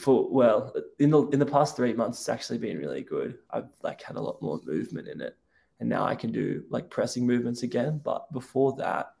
for 0.00 0.28
well, 0.30 0.74
in 0.98 1.10
the 1.10 1.26
in 1.28 1.38
the 1.38 1.46
past 1.46 1.76
three 1.76 1.94
months 1.94 2.18
it's 2.20 2.28
actually 2.28 2.58
been 2.58 2.76
really 2.78 3.02
good. 3.02 3.38
I've 3.50 3.70
like 3.82 4.02
had 4.02 4.16
a 4.16 4.20
lot 4.20 4.42
more 4.42 4.60
movement 4.64 5.08
in 5.08 5.20
it. 5.20 5.36
And 5.80 5.88
now 5.88 6.04
I 6.04 6.14
can 6.16 6.32
do 6.32 6.64
like 6.70 6.90
pressing 6.90 7.26
movements 7.26 7.62
again. 7.62 8.00
But 8.04 8.30
before 8.32 8.72
that, 8.78 9.14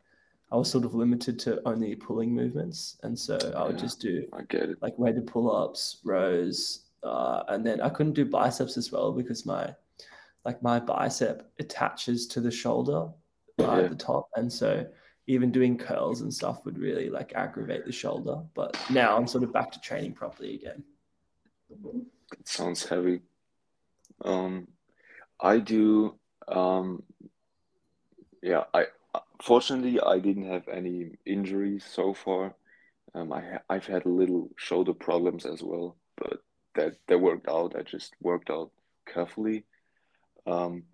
I 0.50 0.56
was 0.56 0.70
sort 0.70 0.84
of 0.84 0.94
limited 0.94 1.38
to 1.40 1.66
only 1.66 1.94
pulling 1.94 2.34
movements. 2.34 2.98
And 3.04 3.16
so 3.18 3.36
I 3.56 3.64
would 3.64 3.76
Yeah. 3.76 3.82
just 3.82 4.00
do 4.00 4.26
I 4.32 4.42
get 4.42 4.70
it. 4.70 4.82
like 4.82 4.98
weighted 4.98 5.26
pull-ups, 5.26 5.98
rows, 6.04 6.86
uh, 7.04 7.44
and 7.48 7.64
then 7.64 7.80
I 7.80 7.88
couldn't 7.90 8.14
do 8.14 8.24
biceps 8.26 8.76
as 8.76 8.90
well 8.90 9.12
because 9.12 9.46
my 9.46 9.74
like 10.48 10.62
my 10.62 10.80
bicep 10.80 11.46
attaches 11.58 12.26
to 12.26 12.40
the 12.40 12.50
shoulder 12.50 13.10
Yeah. 13.58 13.80
at 13.80 13.90
the 13.90 13.96
top, 13.96 14.30
and 14.36 14.50
so 14.50 14.86
even 15.26 15.52
doing 15.52 15.76
curls 15.76 16.22
and 16.22 16.32
stuff 16.32 16.64
would 16.64 16.78
really 16.78 17.10
like 17.10 17.34
aggravate 17.34 17.84
the 17.84 17.92
shoulder. 17.92 18.36
But 18.54 18.70
now 18.88 19.14
I'm 19.16 19.26
sort 19.26 19.44
of 19.44 19.52
back 19.52 19.70
to 19.72 19.80
training 19.80 20.14
properly 20.14 20.54
again. 20.54 20.82
Sounds 22.44 22.82
heavy. 22.88 23.20
Um, 24.24 24.68
I 25.38 25.58
do. 25.58 26.14
Um, 26.60 27.02
yeah, 28.42 28.64
I 28.72 28.86
fortunately 29.42 30.00
I 30.00 30.18
didn't 30.18 30.48
have 30.54 30.66
any 30.68 30.96
injuries 31.26 31.84
so 31.84 32.14
far. 32.14 32.54
Um, 33.14 33.32
I 33.34 33.58
I've 33.68 33.86
had 33.94 34.06
a 34.06 34.16
little 34.20 34.48
shoulder 34.56 34.94
problems 34.94 35.44
as 35.44 35.62
well, 35.62 35.96
but 36.16 36.38
that 36.76 36.92
that 37.08 37.20
worked 37.20 37.48
out. 37.48 37.76
I 37.76 37.82
just 37.82 38.14
worked 38.22 38.48
out 38.48 38.70
carefully. 39.14 39.66
Um, 40.48 40.84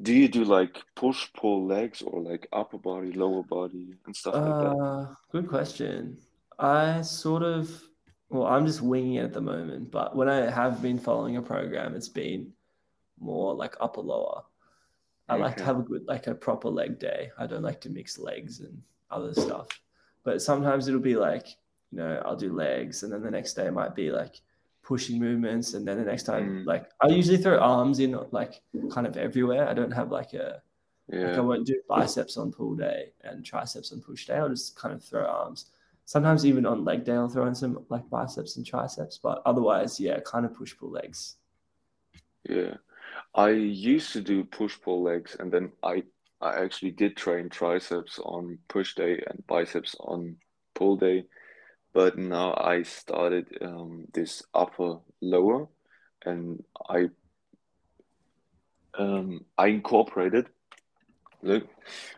do 0.00 0.12
you 0.12 0.28
do 0.28 0.44
like 0.44 0.82
push 0.94 1.28
pull 1.36 1.66
legs 1.66 2.02
or 2.02 2.20
like 2.20 2.48
upper 2.52 2.78
body, 2.78 3.12
lower 3.12 3.42
body, 3.42 3.94
and 4.06 4.14
stuff 4.14 4.34
like 4.34 4.44
that? 4.44 4.76
Uh, 4.76 5.14
good 5.30 5.48
question. 5.48 6.18
I 6.58 7.02
sort 7.02 7.42
of, 7.42 7.70
well, 8.28 8.46
I'm 8.46 8.66
just 8.66 8.80
winging 8.80 9.14
it 9.14 9.24
at 9.24 9.32
the 9.32 9.40
moment, 9.40 9.90
but 9.90 10.16
when 10.16 10.28
I 10.28 10.50
have 10.50 10.82
been 10.82 10.98
following 10.98 11.36
a 11.36 11.42
program, 11.42 11.94
it's 11.94 12.08
been 12.08 12.52
more 13.20 13.54
like 13.54 13.76
upper 13.80 14.00
lower. 14.00 14.42
I 15.28 15.36
like 15.36 15.56
to 15.56 15.64
have 15.64 15.78
a 15.78 15.82
good, 15.82 16.04
like 16.06 16.26
a 16.26 16.34
proper 16.34 16.68
leg 16.68 16.98
day. 16.98 17.30
I 17.38 17.46
don't 17.46 17.62
like 17.62 17.80
to 17.82 17.90
mix 17.90 18.18
legs 18.18 18.60
and 18.60 18.82
other 19.10 19.32
stuff. 19.32 19.68
But 20.22 20.42
sometimes 20.42 20.86
it'll 20.86 21.00
be 21.00 21.16
like, 21.16 21.46
you 21.90 21.98
know, 21.98 22.22
I'll 22.24 22.36
do 22.36 22.52
legs, 22.52 23.02
and 23.02 23.12
then 23.12 23.22
the 23.22 23.30
next 23.30 23.54
day 23.54 23.70
might 23.70 23.94
be 23.94 24.10
like 24.10 24.40
pushing 24.84 25.18
movements, 25.18 25.74
and 25.74 25.86
then 25.88 25.96
the 25.98 26.04
next 26.04 26.24
time, 26.24 26.44
Mm. 26.62 26.66
like 26.66 26.90
I 27.00 27.08
usually 27.08 27.38
throw 27.38 27.58
arms 27.58 27.98
in 27.98 28.12
like 28.30 28.62
kind 28.90 29.06
of 29.06 29.16
everywhere. 29.16 29.68
I 29.68 29.74
don't 29.74 29.90
have 29.92 30.10
like 30.12 30.32
a 30.34 30.62
like 31.08 31.36
I 31.36 31.40
won't 31.40 31.66
do 31.66 31.80
biceps 31.88 32.36
on 32.36 32.52
pull 32.52 32.74
day 32.76 33.12
and 33.24 33.44
triceps 33.44 33.92
on 33.92 34.00
push 34.00 34.26
day. 34.26 34.36
I'll 34.36 34.48
just 34.48 34.76
kind 34.76 34.94
of 34.94 35.02
throw 35.02 35.24
arms. 35.26 35.70
Sometimes 36.06 36.44
even 36.46 36.64
on 36.66 36.84
leg 36.84 37.04
day, 37.04 37.12
I'll 37.14 37.28
throw 37.28 37.46
in 37.46 37.54
some 37.54 37.84
like 37.88 38.08
biceps 38.10 38.56
and 38.56 38.64
triceps. 38.66 39.18
But 39.18 39.42
otherwise, 39.46 39.98
yeah, 40.00 40.20
kind 40.20 40.44
of 40.46 40.54
push 40.54 40.76
pull 40.76 40.90
legs. 40.90 41.36
yeah. 42.48 42.76
I 43.34 43.50
used 43.50 44.12
to 44.12 44.20
do 44.20 44.44
push 44.44 44.80
pull 44.80 45.02
legs, 45.02 45.36
and 45.40 45.50
then 45.52 45.72
I 45.82 46.04
I 46.40 46.62
actually 46.62 46.90
did 46.92 47.16
train 47.16 47.48
triceps 47.48 48.18
on 48.18 48.58
push 48.68 48.94
day 48.94 49.22
and 49.28 49.42
biceps 49.46 49.94
on 50.00 50.36
pull 50.74 50.96
day. 50.96 51.26
But 51.94 52.18
now 52.18 52.54
I 52.58 52.82
started 52.82 53.46
um, 53.62 54.08
this 54.12 54.42
upper 54.52 54.98
lower, 55.22 55.68
and 56.24 56.62
I 56.88 57.08
um, 58.98 59.44
I 59.56 59.68
incorporated 59.68 60.48
look 61.42 61.68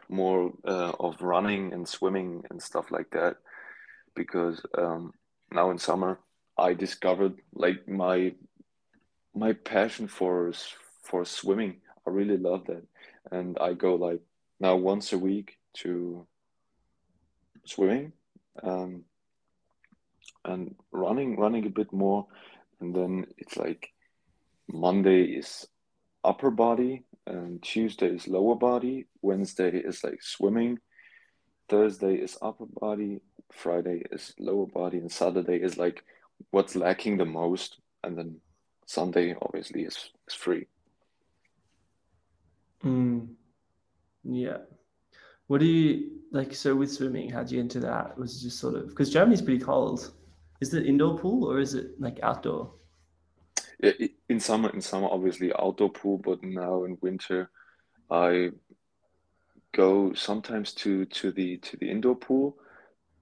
more 0.09 0.53
uh, 0.65 0.93
of 1.01 1.21
running 1.21 1.73
and 1.73 1.87
swimming 1.87 2.45
and 2.51 2.62
stuff 2.62 2.91
like 2.91 3.11
that 3.11 3.37
because 4.15 4.62
um, 4.79 5.12
now 5.53 5.71
in 5.71 5.79
summer 5.79 6.21
I 6.57 6.73
discovered 6.73 7.35
like 7.53 7.87
my 7.87 8.33
my 9.35 9.53
passion 9.53 10.09
for 10.09 10.53
for 11.03 11.25
swimming. 11.25 11.83
I 12.07 12.11
really 12.11 12.39
love 12.39 12.65
that, 12.67 12.85
and 13.31 13.59
I 13.59 13.75
go 13.75 13.97
like 13.97 14.21
now 14.59 14.77
once 14.77 15.12
a 15.12 15.19
week 15.19 15.59
to 15.83 16.27
swimming, 17.65 18.12
um, 18.62 19.05
and 20.45 20.75
running 20.93 21.37
running 21.39 21.67
a 21.67 21.71
bit 21.71 21.93
more, 21.93 22.27
and 22.81 22.95
then 22.95 23.27
it's 23.39 23.57
like 23.57 23.89
Monday 24.69 25.23
is 25.23 25.67
upper 26.25 26.51
body, 26.51 27.05
and 27.27 27.62
Tuesday 27.62 28.09
is 28.09 28.29
lower 28.29 28.57
body, 28.57 29.07
Wednesday 29.23 29.71
is 29.71 30.03
like 30.05 30.23
swimming, 30.23 30.79
Thursday 31.69 32.15
is 32.15 32.39
upper 32.43 32.67
body, 32.67 33.21
Friday 33.53 34.03
is 34.12 34.35
lower 34.39 34.67
body, 34.67 34.99
and 34.99 35.11
Saturday 35.11 35.57
is 35.57 35.77
like 35.77 36.05
what's 36.51 36.77
lacking 36.77 37.17
the 37.17 37.25
most, 37.25 37.79
and 38.05 38.17
then 38.17 38.37
Sunday 38.87 39.35
obviously 39.41 39.83
is, 39.83 40.11
is 40.29 40.35
free. 40.35 40.67
Mm, 42.85 43.29
yeah. 44.25 44.59
What 45.49 45.61
do 45.61 45.67
you 45.67 46.11
like? 46.33 46.55
So 46.55 46.75
with 46.75 46.93
swimming, 46.93 47.31
how'd 47.31 47.51
you 47.51 47.61
enter 47.61 47.81
that? 47.81 48.19
Was 48.19 48.43
just 48.43 48.59
sort 48.59 48.75
of 48.75 48.89
because 48.89 49.12
Germany's 49.12 49.43
pretty 49.43 49.62
cold? 49.65 50.12
Is 50.61 50.75
it 50.75 50.85
indoor 50.87 51.16
pool 51.19 51.45
or 51.45 51.59
is 51.61 51.73
it 51.75 51.99
like 51.99 52.21
outdoor? 52.23 52.73
Yeah, 53.83 53.92
in 54.29 54.40
summer, 54.40 54.69
in 54.71 54.81
summer 54.81 55.09
obviously 55.11 55.53
outdoor 55.53 55.90
pool, 55.90 56.19
but 56.19 56.42
now 56.42 56.85
in 56.85 56.99
winter 57.01 57.51
I 58.11 58.53
go 59.73 60.12
sometimes 60.14 60.73
to 60.75 61.05
to 61.07 61.31
the 61.33 61.59
to 61.59 61.77
the 61.77 61.90
indoor 61.90 62.16
pool, 62.16 62.57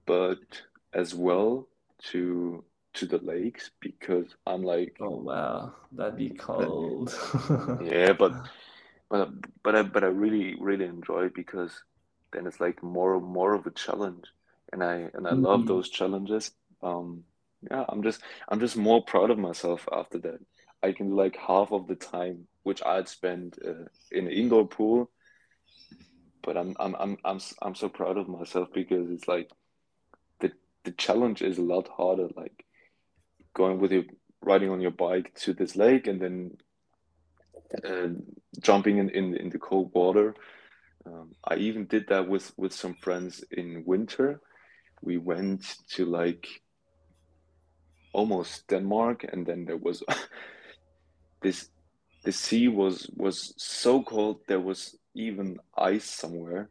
but 0.07 0.39
as 0.93 1.15
well 1.15 1.67
to 2.11 2.63
to 2.95 3.05
the 3.05 3.19
lakes 3.19 3.71
because 3.81 4.35
I'm 4.47 4.63
like 4.63 4.99
Oh 4.99 5.17
wow, 5.21 5.73
that'd 5.93 6.17
be 6.17 6.29
cold. 6.31 7.13
yeah, 7.79 8.13
but 8.13 8.37
but 9.09 9.29
but 9.63 9.75
I 9.75 9.83
but 9.83 10.03
I 10.03 10.07
really 10.07 10.55
really 10.59 10.85
enjoy 10.85 11.25
it 11.25 11.35
because 11.35 11.71
then 12.33 12.47
it's 12.47 12.59
like 12.59 12.83
more 12.83 13.19
more 13.21 13.53
of 13.53 13.65
a 13.67 13.71
challenge, 13.71 14.25
and 14.73 14.83
I 14.83 15.09
and 15.13 15.27
I 15.27 15.33
love 15.33 15.65
Mhm. 15.65 15.67
those 15.67 15.89
challenges. 15.89 16.51
Um, 16.85 17.23
yeah, 17.69 17.83
I'm 17.89 18.03
just 18.03 18.21
I'm 18.47 18.59
just 18.59 18.77
more 18.77 19.03
proud 19.03 19.31
of 19.31 19.39
myself 19.39 19.87
after 19.91 20.19
that. 20.19 20.39
I 20.83 20.91
can 20.91 21.09
do 21.09 21.15
like 21.15 21.35
half 21.35 21.71
of 21.71 21.87
the 21.87 21.95
time 21.95 22.47
which 22.63 22.83
I'd 22.85 23.07
spend 23.07 23.57
uh, 23.65 23.85
in 24.11 24.27
an 24.27 24.33
indoor 24.33 24.67
pool, 24.67 25.09
but 26.43 26.57
I'm 26.57 26.75
I'm 26.79 26.95
I'm 26.95 27.17
I'm 27.25 27.39
I'm 27.61 27.75
so 27.75 27.89
proud 27.89 28.17
of 28.17 28.27
myself 28.27 28.69
because 28.73 29.09
it's 29.09 29.27
like 29.27 29.49
the 30.39 30.51
the 30.83 30.91
challenge 30.91 31.41
is 31.41 31.57
a 31.57 31.63
lot 31.63 31.87
harder. 31.87 32.27
Like 32.35 32.65
going 33.53 33.79
with 33.79 33.91
your 33.91 34.03
riding 34.41 34.69
on 34.69 34.81
your 34.81 34.91
bike 34.91 35.33
to 35.41 35.53
this 35.53 35.75
lake 35.75 36.05
and 36.05 36.21
then 36.21 36.57
uh, 37.83 38.09
jumping 38.59 38.97
in, 38.97 39.09
in 39.09 39.35
in 39.35 39.49
the 39.49 39.59
cold 39.59 39.91
water. 39.93 40.35
Um, 41.07 41.33
I 41.43 41.55
even 41.55 41.85
did 41.85 42.07
that 42.09 42.27
with 42.27 42.51
with 42.57 42.73
some 42.73 42.95
friends 42.95 43.43
in 43.51 43.83
winter. 43.85 44.41
We 45.01 45.17
went 45.17 45.63
to 45.93 46.05
like 46.05 46.47
almost 48.15 48.67
Denmark, 48.67 49.25
and 49.33 49.45
then 49.45 49.65
there 49.65 49.77
was 49.77 50.03
this. 51.41 51.69
The 52.23 52.31
sea 52.31 52.67
was 52.67 53.09
was 53.15 53.53
so 53.57 54.01
cold. 54.03 54.37
There 54.47 54.59
was 54.59 54.97
even 55.13 55.59
ice 55.77 56.09
somewhere 56.09 56.69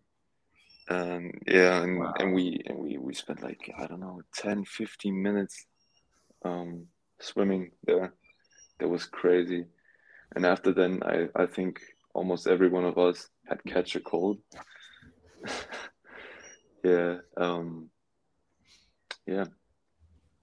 and 0.89 1.33
yeah 1.47 1.83
and, 1.83 1.99
Wow. 1.99 2.13
and 2.21 2.35
we 2.35 2.61
and 2.67 2.79
we 2.79 2.99
we 2.99 3.15
spent 3.15 3.43
like 3.43 3.71
i 3.79 3.87
don't 3.87 4.01
know 4.01 4.21
10 4.35 4.65
15 4.65 5.23
minutes 5.23 5.67
um 6.45 6.87
swimming 7.21 7.71
there 7.85 8.13
that 8.79 8.89
was 8.89 9.07
crazy 9.07 9.65
and 10.37 10.45
after 10.45 10.73
then 10.73 11.01
i 11.05 11.29
i 11.43 11.47
think 11.47 11.81
almost 12.15 12.47
every 12.47 12.69
one 12.69 12.85
of 12.85 12.99
us 12.99 13.31
had 13.49 13.65
catch 13.65 13.97
a 13.97 14.01
cold 14.01 14.39
yeah 16.85 17.17
um 17.37 17.89
yeah 19.27 19.47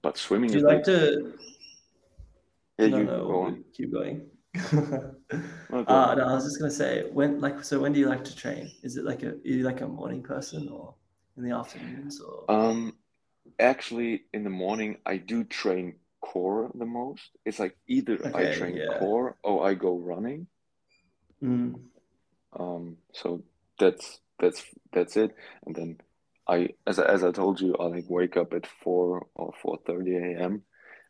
but 0.01 0.17
swimming 0.17 0.49
Do 0.49 0.57
is 0.57 0.61
you 0.61 0.67
like 0.67 0.77
like 0.77 0.83
to? 0.85 1.33
yeah 2.77 2.87
no, 2.87 2.97
you 2.97 3.05
no, 3.05 3.27
go 3.27 3.57
keep 3.73 3.93
going. 3.93 4.27
Go 5.71 5.85
uh, 5.87 6.15
no, 6.15 6.23
I 6.27 6.33
was 6.33 6.43
just 6.43 6.59
gonna 6.59 6.71
say 6.71 7.09
when, 7.11 7.39
like, 7.39 7.63
so 7.63 7.79
when 7.79 7.93
do 7.93 7.99
you 7.99 8.07
like 8.07 8.23
to 8.25 8.35
train? 8.35 8.69
Is 8.83 8.97
it 8.97 9.05
like 9.05 9.23
a, 9.23 9.29
are 9.29 9.39
you 9.43 9.63
like 9.63 9.81
a 9.81 9.87
morning 9.87 10.21
person 10.21 10.67
or 10.69 10.93
in 11.37 11.43
the 11.43 11.55
afternoons 11.55 12.19
or? 12.19 12.45
um 12.53 12.93
actually 13.59 14.23
in 14.33 14.43
the 14.43 14.49
morning 14.49 14.97
i 15.05 15.17
do 15.17 15.43
train 15.43 15.95
core 16.19 16.69
the 16.75 16.85
most 16.85 17.29
it's 17.45 17.59
like 17.59 17.75
either 17.87 18.19
i 18.35 18.45
train 18.53 18.75
yeah. 18.75 18.99
core 18.99 19.37
or 19.43 19.65
i 19.65 19.73
go 19.73 19.97
running 19.97 20.47
Mm, 21.43 21.73
Um, 22.57 22.97
so 23.13 23.41
that's 23.79 24.19
that's 24.39 24.63
that's 24.93 25.17
it. 25.17 25.35
And 25.65 25.75
then 25.75 25.97
I, 26.51 26.69
as 26.85 26.99
I, 26.99 27.05
as 27.05 27.23
I 27.23 27.31
told 27.31 27.61
you, 27.61 27.75
I 27.77 27.85
like 27.85 28.09
wake 28.09 28.35
up 28.35 28.53
at 28.53 28.67
four 28.67 29.25
or 29.35 29.53
four 29.61 29.79
thirty 29.87 30.15
a.m. 30.17 30.63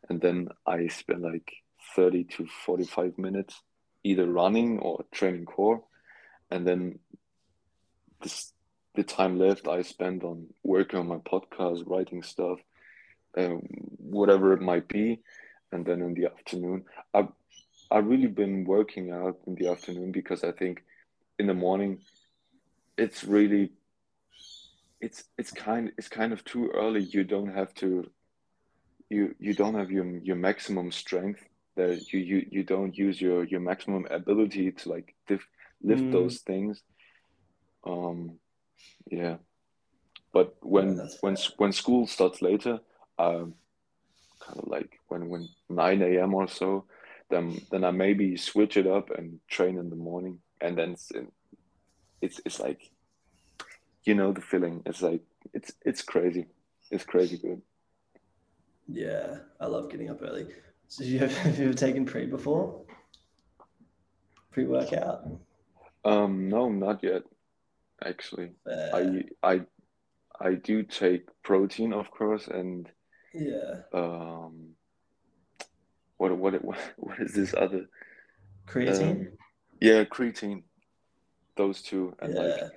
and 0.08 0.20
then 0.20 0.48
I 0.64 0.86
spend 0.86 1.22
like 1.22 1.50
thirty 1.96 2.22
to 2.34 2.46
forty 2.64 2.84
five 2.84 3.18
minutes 3.18 3.60
either 4.04 4.26
running 4.26 4.78
or 4.78 5.04
training 5.10 5.46
core, 5.46 5.82
and 6.50 6.64
then 6.66 7.00
this 8.20 8.52
the 8.94 9.02
time 9.02 9.36
left 9.38 9.66
I 9.66 9.82
spend 9.82 10.22
on 10.22 10.46
working 10.62 11.00
on 11.00 11.08
my 11.08 11.16
podcast, 11.16 11.82
writing 11.86 12.22
stuff, 12.22 12.60
um, 13.36 13.62
whatever 13.98 14.52
it 14.52 14.60
might 14.60 14.86
be, 14.86 15.22
and 15.72 15.84
then 15.84 16.02
in 16.02 16.14
the 16.14 16.26
afternoon, 16.26 16.84
I 17.12 17.26
I've 17.90 18.06
really 18.06 18.28
been 18.28 18.64
working 18.64 19.10
out 19.10 19.38
in 19.48 19.56
the 19.56 19.68
afternoon 19.68 20.12
because 20.12 20.44
I 20.44 20.52
think 20.52 20.84
in 21.38 21.48
the 21.48 21.54
morning 21.54 21.98
it's 22.96 23.24
really 23.24 23.72
it's 25.02 25.24
it's 25.36 25.50
kind 25.50 25.92
it's 25.98 26.08
kind 26.08 26.32
of 26.32 26.44
too 26.44 26.70
early. 26.74 27.02
You 27.02 27.24
don't 27.24 27.54
have 27.54 27.74
to 27.74 28.10
you 29.10 29.34
you 29.38 29.54
don't 29.54 29.74
have 29.74 29.90
your 29.90 30.06
your 30.18 30.36
maximum 30.36 30.92
strength 30.92 31.42
that 31.76 32.12
you 32.12 32.20
you, 32.20 32.46
you 32.50 32.62
don't 32.64 32.96
use 32.96 33.20
your 33.20 33.44
your 33.44 33.60
maximum 33.60 34.06
ability 34.10 34.72
to 34.72 34.88
like 34.88 35.14
lift 35.28 35.46
lift 35.82 36.04
Mm. 36.06 36.12
those 36.12 36.38
things. 36.38 36.82
Um 37.84 38.38
yeah. 39.10 39.36
But 40.32 40.54
when 40.60 40.96
that's 40.96 41.18
when 41.20 41.36
when 41.58 41.72
school 41.72 42.06
starts 42.06 42.40
later, 42.40 42.80
um 43.18 43.54
kind 44.40 44.58
of 44.60 44.68
like 44.68 45.00
when 45.08 45.28
when 45.28 45.48
9 45.68 46.02
a.m. 46.02 46.34
or 46.34 46.48
so, 46.48 46.86
then 47.30 47.60
then 47.70 47.84
I 47.84 47.90
maybe 47.90 48.36
switch 48.36 48.76
it 48.76 48.86
up 48.86 49.10
and 49.10 49.40
train 49.48 49.78
in 49.78 49.90
the 49.90 49.96
morning, 49.96 50.38
and 50.60 50.78
then 50.78 50.92
it's 50.92 51.12
it's 52.22 52.40
it's 52.44 52.60
like 52.60 52.91
you 54.04 54.14
know 54.14 54.32
the 54.32 54.40
feeling. 54.40 54.82
It's 54.86 55.02
like 55.02 55.22
it's 55.52 55.72
it's 55.84 56.02
crazy. 56.02 56.46
It's 56.90 57.04
crazy 57.04 57.38
good. 57.38 57.62
Yeah, 58.88 59.38
I 59.60 59.66
love 59.66 59.90
getting 59.90 60.10
up 60.10 60.22
early. 60.22 60.46
So 60.88 61.04
you 61.04 61.20
have, 61.20 61.36
have 61.38 61.58
you 61.58 61.66
ever 61.66 61.74
taken 61.74 62.04
pre 62.04 62.26
before? 62.26 62.82
Pre-workout? 64.50 65.26
Um, 66.04 66.48
no, 66.48 66.68
not 66.68 67.02
yet. 67.02 67.22
Actually, 68.04 68.50
I 68.66 69.24
I 69.42 69.60
I 70.40 70.54
do 70.54 70.82
take 70.82 71.28
protein, 71.42 71.92
of 71.92 72.10
course, 72.10 72.48
and 72.48 72.90
yeah. 73.32 73.82
um, 73.94 74.70
what 76.16 76.36
what 76.36 76.62
what 76.64 76.78
what 76.96 77.20
is 77.20 77.32
this 77.34 77.54
other? 77.54 77.88
Creatine? 78.66 79.10
Um, 79.10 79.28
yeah, 79.80 80.04
creatine. 80.04 80.64
Those 81.56 81.82
two, 81.82 82.14
and 82.20 82.34
like 82.34 82.56
Yeah. 82.56 82.68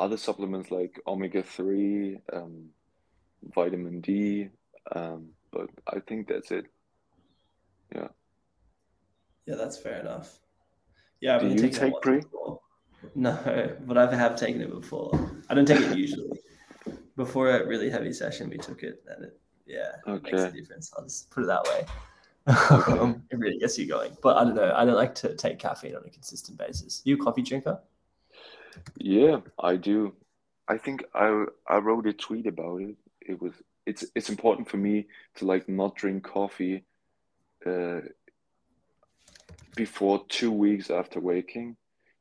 Other 0.00 0.16
supplements 0.16 0.70
like 0.70 0.98
omega 1.06 1.42
three, 1.42 2.18
um, 2.32 2.70
vitamin 3.54 4.00
D. 4.00 4.48
Um, 4.92 5.28
but 5.52 5.68
I 5.86 6.00
think 6.00 6.28
that's 6.28 6.50
it. 6.50 6.66
Yeah. 7.94 8.08
Yeah, 9.46 9.56
that's 9.56 9.76
fair 9.76 10.00
enough. 10.00 10.38
Yeah, 11.20 11.36
I've 11.36 11.42
Do 11.42 11.48
you 11.48 11.68
take 11.68 12.00
pre? 12.00 12.20
before. 12.20 12.60
No, 13.14 13.76
but 13.86 13.98
I 13.98 14.14
have 14.14 14.36
taken 14.36 14.62
it 14.62 14.70
before. 14.70 15.12
I 15.48 15.54
don't 15.54 15.66
take 15.66 15.80
it 15.80 15.96
usually. 15.96 16.40
Before 17.16 17.50
a 17.50 17.66
really 17.66 17.90
heavy 17.90 18.12
session, 18.12 18.48
we 18.48 18.56
took 18.56 18.82
it, 18.82 19.02
and 19.08 19.26
it, 19.26 19.38
yeah, 19.66 19.96
it 20.06 20.22
makes 20.22 20.40
a 20.40 20.50
difference. 20.50 20.92
I'll 20.96 21.04
just 21.04 21.30
put 21.30 21.44
it 21.44 21.46
that 21.48 21.64
way. 21.64 21.84
Okay. 22.72 22.98
Um, 22.98 23.22
it 23.30 23.38
really 23.38 23.58
gets 23.58 23.78
you 23.78 23.86
going. 23.86 24.16
But 24.22 24.38
I 24.38 24.44
don't 24.44 24.54
know. 24.54 24.72
I 24.74 24.84
don't 24.86 24.94
like 24.94 25.14
to 25.16 25.34
take 25.34 25.58
caffeine 25.58 25.94
on 25.94 26.02
a 26.06 26.10
consistent 26.10 26.56
basis. 26.56 27.02
You 27.04 27.16
a 27.16 27.18
coffee 27.18 27.42
drinker? 27.42 27.78
Yeah, 28.96 29.40
I 29.58 29.76
do. 29.76 30.14
I 30.68 30.78
think 30.78 31.04
I 31.14 31.44
I 31.68 31.78
wrote 31.78 32.06
a 32.06 32.12
tweet 32.12 32.46
about 32.46 32.80
it. 32.82 32.96
It 33.20 33.40
was 33.40 33.54
it's 33.86 34.04
it's 34.14 34.28
important 34.30 34.68
for 34.68 34.76
me 34.76 35.06
to 35.36 35.46
like 35.46 35.68
not 35.68 35.96
drink 35.96 36.24
coffee 36.24 36.84
uh, 37.66 38.00
before 39.74 40.24
two 40.28 40.52
weeks 40.52 40.90
after 40.90 41.20
waking 41.20 41.76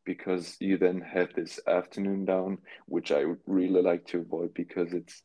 because 0.05 0.57
you 0.59 0.77
then 0.77 1.01
have 1.01 1.33
this 1.35 1.59
afternoon 1.67 2.25
down, 2.25 2.59
which 2.87 3.11
I 3.11 3.25
would 3.25 3.39
really 3.45 3.81
like 3.81 4.05
to 4.07 4.19
avoid 4.19 4.53
because 4.53 4.93
it's 4.93 5.23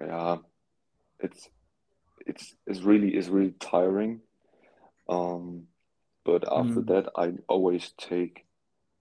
yeah, 0.00 0.38
it's 1.20 1.48
it's 2.26 2.54
it's 2.66 2.82
really 2.82 3.10
it's 3.16 3.28
really 3.28 3.54
tiring. 3.60 4.20
Um, 5.08 5.64
but 6.24 6.44
after 6.50 6.80
Mm. 6.80 6.82
that, 6.82 7.10
I 7.16 7.32
always 7.48 7.92
take 7.98 8.44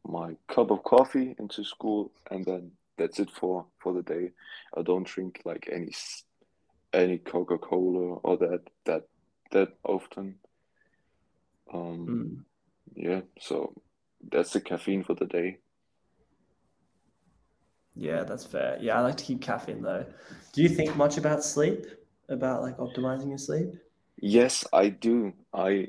my 0.07 0.35
cup 0.47 0.71
of 0.71 0.83
coffee 0.83 1.35
into 1.37 1.63
school, 1.63 2.11
and 2.31 2.45
then 2.45 2.71
that's 2.97 3.19
it 3.19 3.29
for 3.29 3.65
for 3.79 3.93
the 3.93 4.03
day. 4.03 4.31
I 4.75 4.81
don't 4.81 5.05
drink 5.07 5.41
like 5.45 5.69
any 5.71 5.91
any 6.93 7.17
Coca-Cola 7.17 8.15
or 8.23 8.37
that 8.37 8.61
that 8.85 9.03
that 9.51 9.69
often. 9.83 10.35
Um, 11.73 12.07
Mm. 12.07 12.43
yeah, 12.95 13.21
so 13.39 13.73
that's 14.31 14.53
the 14.53 14.61
caffeine 14.61 15.03
for 15.03 15.13
the 15.13 15.25
day. 15.25 15.57
Yeah, 17.95 18.23
that's 18.23 18.45
fair. 18.45 18.77
Yeah, 18.79 18.97
I 18.99 19.01
like 19.01 19.17
to 19.17 19.23
keep 19.23 19.41
caffeine 19.41 19.81
though. 19.81 20.05
Do 20.53 20.61
you 20.61 20.69
think 20.69 20.95
much 20.95 21.17
about 21.17 21.43
sleep? 21.43 21.85
About 22.29 22.61
like 22.61 22.77
optimizing 22.77 23.29
your 23.29 23.37
sleep? 23.37 23.69
Yes, 24.21 24.65
I 24.73 24.89
do. 24.89 25.33
I 25.53 25.87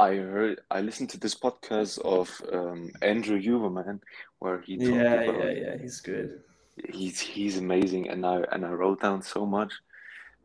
I 0.00 0.16
heard 0.16 0.60
I 0.70 0.80
listened 0.80 1.10
to 1.10 1.18
this 1.20 1.34
podcast 1.36 1.98
of 2.00 2.42
um, 2.52 2.90
Andrew 3.02 3.40
Huberman 3.40 4.00
where 4.40 4.60
he 4.62 4.78
talked 4.78 5.12
Yeah, 5.12 5.20
about 5.22 5.34
yeah, 5.44 5.50
yeah. 5.50 5.76
He's 5.80 6.00
good. 6.00 6.40
he's 6.88 7.20
he's 7.20 7.58
amazing 7.58 8.08
and 8.08 8.24
I 8.26 8.42
and 8.52 8.64
I 8.64 8.70
wrote 8.70 9.02
down 9.02 9.22
so 9.22 9.46
much. 9.46 9.72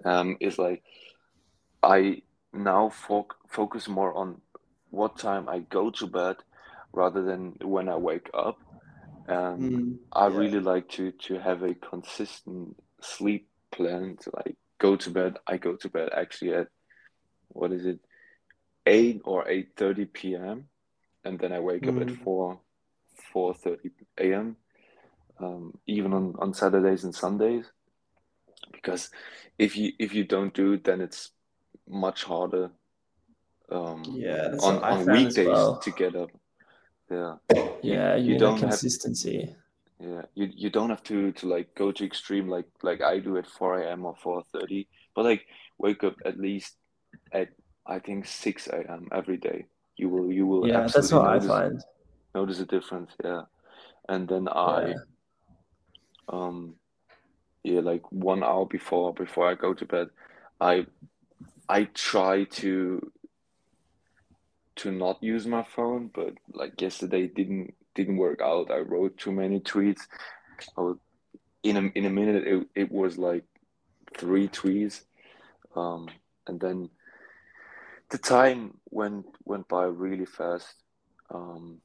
Um, 0.06 0.38
it's 0.40 0.58
like 0.60 0.84
I 1.84 2.24
now 2.54 2.90
foc 2.90 3.28
focus 3.48 3.88
more 3.88 4.14
on 4.14 4.42
what 4.92 5.18
time 5.18 5.50
I 5.50 5.60
go 5.60 5.90
to 5.92 6.08
bed 6.08 6.38
rather 6.94 7.22
than 7.24 7.56
when 7.62 7.90
I 7.90 7.98
wake 7.98 8.30
up. 8.34 8.60
And 9.28 9.72
Mm, 9.72 9.98
I 10.14 10.28
yeah. 10.28 10.40
really 10.40 10.60
like 10.60 10.90
to 10.92 11.12
to 11.28 11.40
have 11.40 11.64
a 11.64 11.76
consistent 11.76 12.78
sleep 13.02 13.48
plan 13.72 14.18
to 14.22 14.32
like 14.36 14.58
go 14.80 14.96
to 14.98 15.10
bed. 15.10 15.38
I 15.48 15.58
go 15.58 15.76
to 15.78 15.90
bed 15.90 16.10
actually 16.16 16.54
at 16.56 16.68
what 17.50 17.72
is 17.72 17.86
it, 17.86 18.00
8 18.86 19.22
or 19.26 19.46
8:30 19.46 20.14
p.m. 20.14 20.70
and 21.24 21.40
then 21.40 21.52
I 21.52 21.60
wake 21.60 21.88
up 21.88 22.02
at 22.02 22.12
Mm, 22.12 22.24
4 22.24 22.60
4:30 23.34 23.92
a.m. 24.20 24.58
Um, 25.40 25.74
even 25.86 26.14
on, 26.14 26.36
on 26.40 26.54
Saturdays 26.54 27.04
and 27.04 27.14
Sundays 27.14 27.66
because 28.72 29.10
if 29.58 29.76
you 29.76 29.92
if 30.00 30.14
you 30.14 30.24
don't 30.24 30.54
do 30.54 30.74
it 30.74 30.84
then 30.84 31.02
it's 31.02 31.32
much 31.88 32.24
harder 32.24 32.72
um, 33.72 34.04
yeah, 34.16 34.56
on 34.62 34.80
on 34.84 35.06
weekdays 35.10 35.48
well. 35.48 35.80
to 35.82 35.92
get 35.92 36.16
up. 36.16 36.30
Yeah, 37.10 37.36
you 37.82 37.94
Yeah, 37.94 38.16
you 38.16 38.34
you 38.34 38.40
don't 38.40 38.60
have 38.62 38.70
consistency. 38.70 39.56
yeah 40.00 40.24
you 40.36 40.50
you 40.54 40.70
don't 40.70 40.90
have 40.90 41.04
to 41.04 41.32
to 41.34 41.48
like 41.48 41.74
go 41.76 41.92
to 41.92 42.06
extreme 42.06 42.48
like 42.50 42.66
like 42.84 43.02
I 43.02 43.20
do 43.20 43.38
at 43.38 43.48
4 43.48 43.82
a.m. 43.82 44.06
or 44.06 44.16
4:30, 44.24 44.88
but 45.16 45.26
like 45.26 45.46
wake 45.78 46.04
up 46.04 46.16
at 46.26 46.40
least 46.40 46.76
at 47.32 47.50
I 47.88 48.00
think 48.00 48.26
6 48.26 48.68
a.m. 48.68 49.08
every 49.12 49.38
day. 49.38 49.66
You 49.98 50.10
will 50.10 50.32
you 50.32 50.46
will 50.46 50.68
Yeah, 50.68 50.88
that's 50.94 51.12
what 51.12 51.26
I 51.26 51.36
notice 51.36 51.48
find. 51.48 51.84
notice 52.34 52.60
a 52.60 52.66
difference. 52.66 53.12
Yeah, 53.24 53.44
and 54.10 54.28
then 54.28 54.48
I 54.50 54.88
Yeah. 54.88 54.94
um 56.28 56.76
yeah 57.64 57.82
like 57.82 58.12
one 58.12 58.44
hour 58.44 58.66
before 58.66 59.14
before 59.14 59.50
I 59.50 59.56
go 59.56 59.74
to 59.74 59.86
bed, 59.86 60.10
I 60.60 60.88
I 61.70 61.86
try 61.94 62.44
to 62.44 63.12
to 64.78 64.92
not 64.92 65.24
use 65.24 65.46
my 65.48 65.64
phone, 65.64 66.12
but 66.14 66.34
like 66.54 66.82
yesterday 66.82 67.28
didn't 67.28 67.74
didn't 67.96 68.18
work 68.18 68.42
out. 68.42 68.72
I 68.72 68.80
wrote 68.80 69.18
too 69.18 69.32
many 69.32 69.60
tweets. 69.62 70.02
I 70.78 70.82
was, 70.82 70.98
in 71.64 71.78
a 71.78 71.82
in 71.96 72.06
a 72.06 72.10
minute 72.10 72.46
it, 72.46 72.68
it 72.76 72.92
was 72.92 73.18
like 73.18 73.44
three 74.18 74.48
tweets. 74.50 75.04
Um, 75.76 76.10
and 76.48 76.60
then 76.60 76.90
the 78.10 78.18
time 78.18 78.78
went 78.90 79.26
went 79.44 79.68
by 79.68 79.86
really 79.86 80.26
fast. 80.26 80.76
Um, 81.34 81.82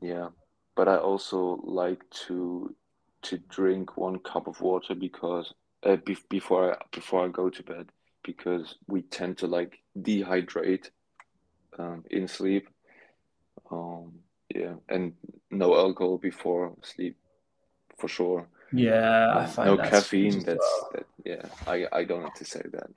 yeah, 0.00 0.28
but 0.76 0.88
I 0.88 0.96
also 0.96 1.60
like 1.64 2.02
to 2.26 2.74
to 3.22 3.38
drink 3.38 3.96
one 3.96 4.18
cup 4.18 4.46
of 4.48 4.60
water 4.60 4.94
because 4.94 5.52
uh, 5.84 5.96
be 5.96 6.16
before 6.28 6.74
I 6.74 6.76
before 6.92 7.24
I 7.24 7.28
go 7.28 7.50
to 7.50 7.62
bed 7.62 7.90
because 8.24 8.76
we 8.86 9.02
tend 9.02 9.38
to 9.38 9.46
like 9.46 9.78
dehydrate 9.98 10.90
um, 11.78 12.04
in 12.10 12.28
sleep. 12.28 12.68
Um, 13.70 14.12
yeah, 14.54 14.74
and 14.88 15.14
no 15.50 15.74
alcohol 15.74 16.18
before 16.18 16.74
sleep 16.82 17.16
for 17.98 18.08
sure. 18.08 18.48
Yeah, 18.72 19.48
Um, 19.56 19.66
no 19.66 19.76
caffeine. 19.76 20.40
That's 20.40 20.58
well. 20.58 20.90
that. 20.94 21.06
Yeah, 21.24 21.44
I 21.66 21.86
I 22.00 22.04
don't 22.04 22.22
have 22.22 22.34
to 22.34 22.44
say 22.44 22.62
that. 22.72 22.90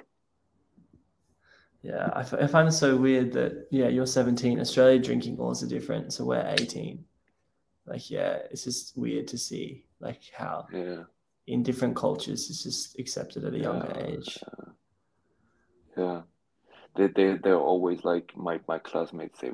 Yeah, 1.86 2.10
I, 2.14 2.22
f- 2.22 2.34
I 2.34 2.48
find 2.48 2.68
it 2.68 2.72
so 2.72 2.98
weird 2.98 3.32
that 3.34 3.68
yeah, 3.70 3.88
you're 3.88 4.08
17. 4.08 4.60
Australia 4.60 4.98
drinking 5.00 5.38
laws 5.38 5.62
are 5.64 5.68
different, 5.68 6.14
so 6.14 6.26
we're 6.26 6.46
18. 6.60 7.06
Like, 7.86 8.10
yeah, 8.10 8.40
it's 8.50 8.64
just 8.64 8.98
weird 8.98 9.28
to 9.28 9.38
see 9.38 9.86
like 10.00 10.22
how 10.36 10.68
Yeah, 10.74 11.04
in 11.46 11.62
different 11.64 11.96
cultures 11.96 12.50
it's 12.50 12.64
just 12.64 12.98
accepted 13.00 13.46
at 13.46 13.54
a 13.54 13.60
younger 13.60 13.94
yeah, 13.96 14.06
age. 14.08 14.40
yeah. 15.98 16.22
They 16.96 17.08
they 17.08 17.38
they're 17.38 17.60
always 17.60 18.04
like 18.04 18.36
my 18.36 18.60
my 18.68 18.80
classmates. 18.80 19.40
say 19.42 19.52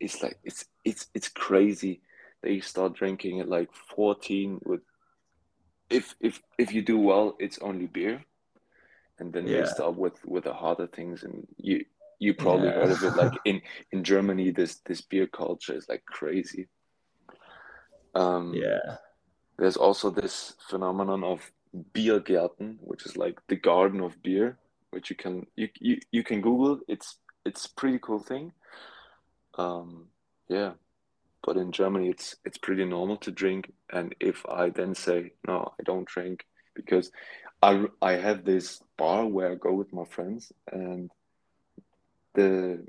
it's 0.00 0.22
like 0.22 0.38
it's 0.44 0.64
it's 0.84 1.08
it's 1.14 1.28
crazy. 1.28 2.00
They 2.42 2.60
start 2.60 2.94
drinking 2.94 3.40
at 3.40 3.48
like 3.48 3.70
14 3.96 4.60
with 4.64 4.80
if 5.90 6.14
if 6.20 6.40
if 6.58 6.72
you 6.72 6.82
do 6.82 6.98
well, 6.98 7.36
it's 7.38 7.58
only 7.58 7.86
beer, 7.86 8.24
and 9.18 9.32
then 9.32 9.46
they 9.46 9.64
start 9.66 9.96
with 9.96 10.24
with 10.24 10.44
the 10.44 10.52
harder 10.52 10.86
things. 10.86 11.22
And 11.22 11.46
you 11.56 11.84
you 12.18 12.34
probably 12.34 12.68
heard 12.68 12.90
of 12.90 13.02
it. 13.02 13.16
Like 13.16 13.32
in 13.44 13.62
in 13.92 14.04
Germany, 14.04 14.50
this 14.50 14.76
this 14.86 15.00
beer 15.00 15.26
culture 15.26 15.74
is 15.74 15.88
like 15.88 16.04
crazy. 16.06 16.68
Um, 18.14 18.54
yeah. 18.54 18.96
there's 19.58 19.76
also 19.76 20.08
this 20.08 20.54
phenomenon 20.70 21.22
of 21.22 21.52
Biergärten, 21.92 22.78
which 22.80 23.04
is 23.04 23.16
like 23.16 23.38
the 23.48 23.56
garden 23.56 24.00
of 24.00 24.22
beer, 24.22 24.58
which 24.90 25.10
you 25.10 25.16
can 25.16 25.46
you 25.56 25.68
you, 25.80 25.98
you 26.12 26.24
can 26.24 26.40
Google. 26.40 26.80
It's 26.88 27.18
it's 27.44 27.66
a 27.66 27.74
pretty 27.74 27.98
cool 28.00 28.20
thing. 28.20 28.52
Um, 29.58 30.08
yeah, 30.48 30.72
but 31.44 31.56
in 31.56 31.72
Germany, 31.72 32.08
it's 32.08 32.36
it's 32.44 32.58
pretty 32.58 32.84
normal 32.84 33.16
to 33.18 33.30
drink. 33.30 33.72
And 33.90 34.14
if 34.20 34.44
I 34.48 34.70
then 34.70 34.94
say 34.94 35.32
no, 35.46 35.72
I 35.78 35.82
don't 35.84 36.06
drink 36.06 36.44
because 36.74 37.10
I 37.62 37.86
I 38.00 38.12
have 38.12 38.44
this 38.44 38.82
bar 38.98 39.26
where 39.26 39.52
I 39.52 39.54
go 39.54 39.72
with 39.72 39.92
my 39.92 40.04
friends, 40.04 40.52
and 40.72 41.10
the 42.34 42.86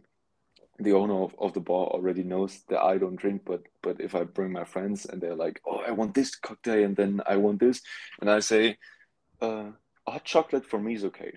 the 0.79 0.93
owner 0.93 1.23
of, 1.23 1.35
of 1.39 1.53
the 1.53 1.59
bar 1.59 1.87
already 1.87 2.23
knows 2.23 2.63
that 2.69 2.81
I 2.83 2.97
don't 2.97 3.15
drink, 3.15 3.41
but 3.45 3.63
but 3.81 3.99
if 3.99 4.15
I 4.15 4.23
bring 4.23 4.51
my 4.51 4.63
friends 4.63 5.05
and 5.05 5.21
they're 5.21 5.35
like, 5.35 5.61
oh, 5.65 5.81
I 5.87 5.91
want 5.91 6.13
this 6.13 6.35
cocktail 6.35 6.83
and 6.83 6.95
then 6.95 7.21
I 7.25 7.37
want 7.37 7.59
this, 7.59 7.81
and 8.21 8.29
I 8.29 8.39
say, 8.39 8.77
uh, 9.41 9.71
hot 10.07 10.23
chocolate 10.23 10.65
for 10.65 10.79
me 10.79 10.93
is 10.95 11.05
okay. 11.05 11.33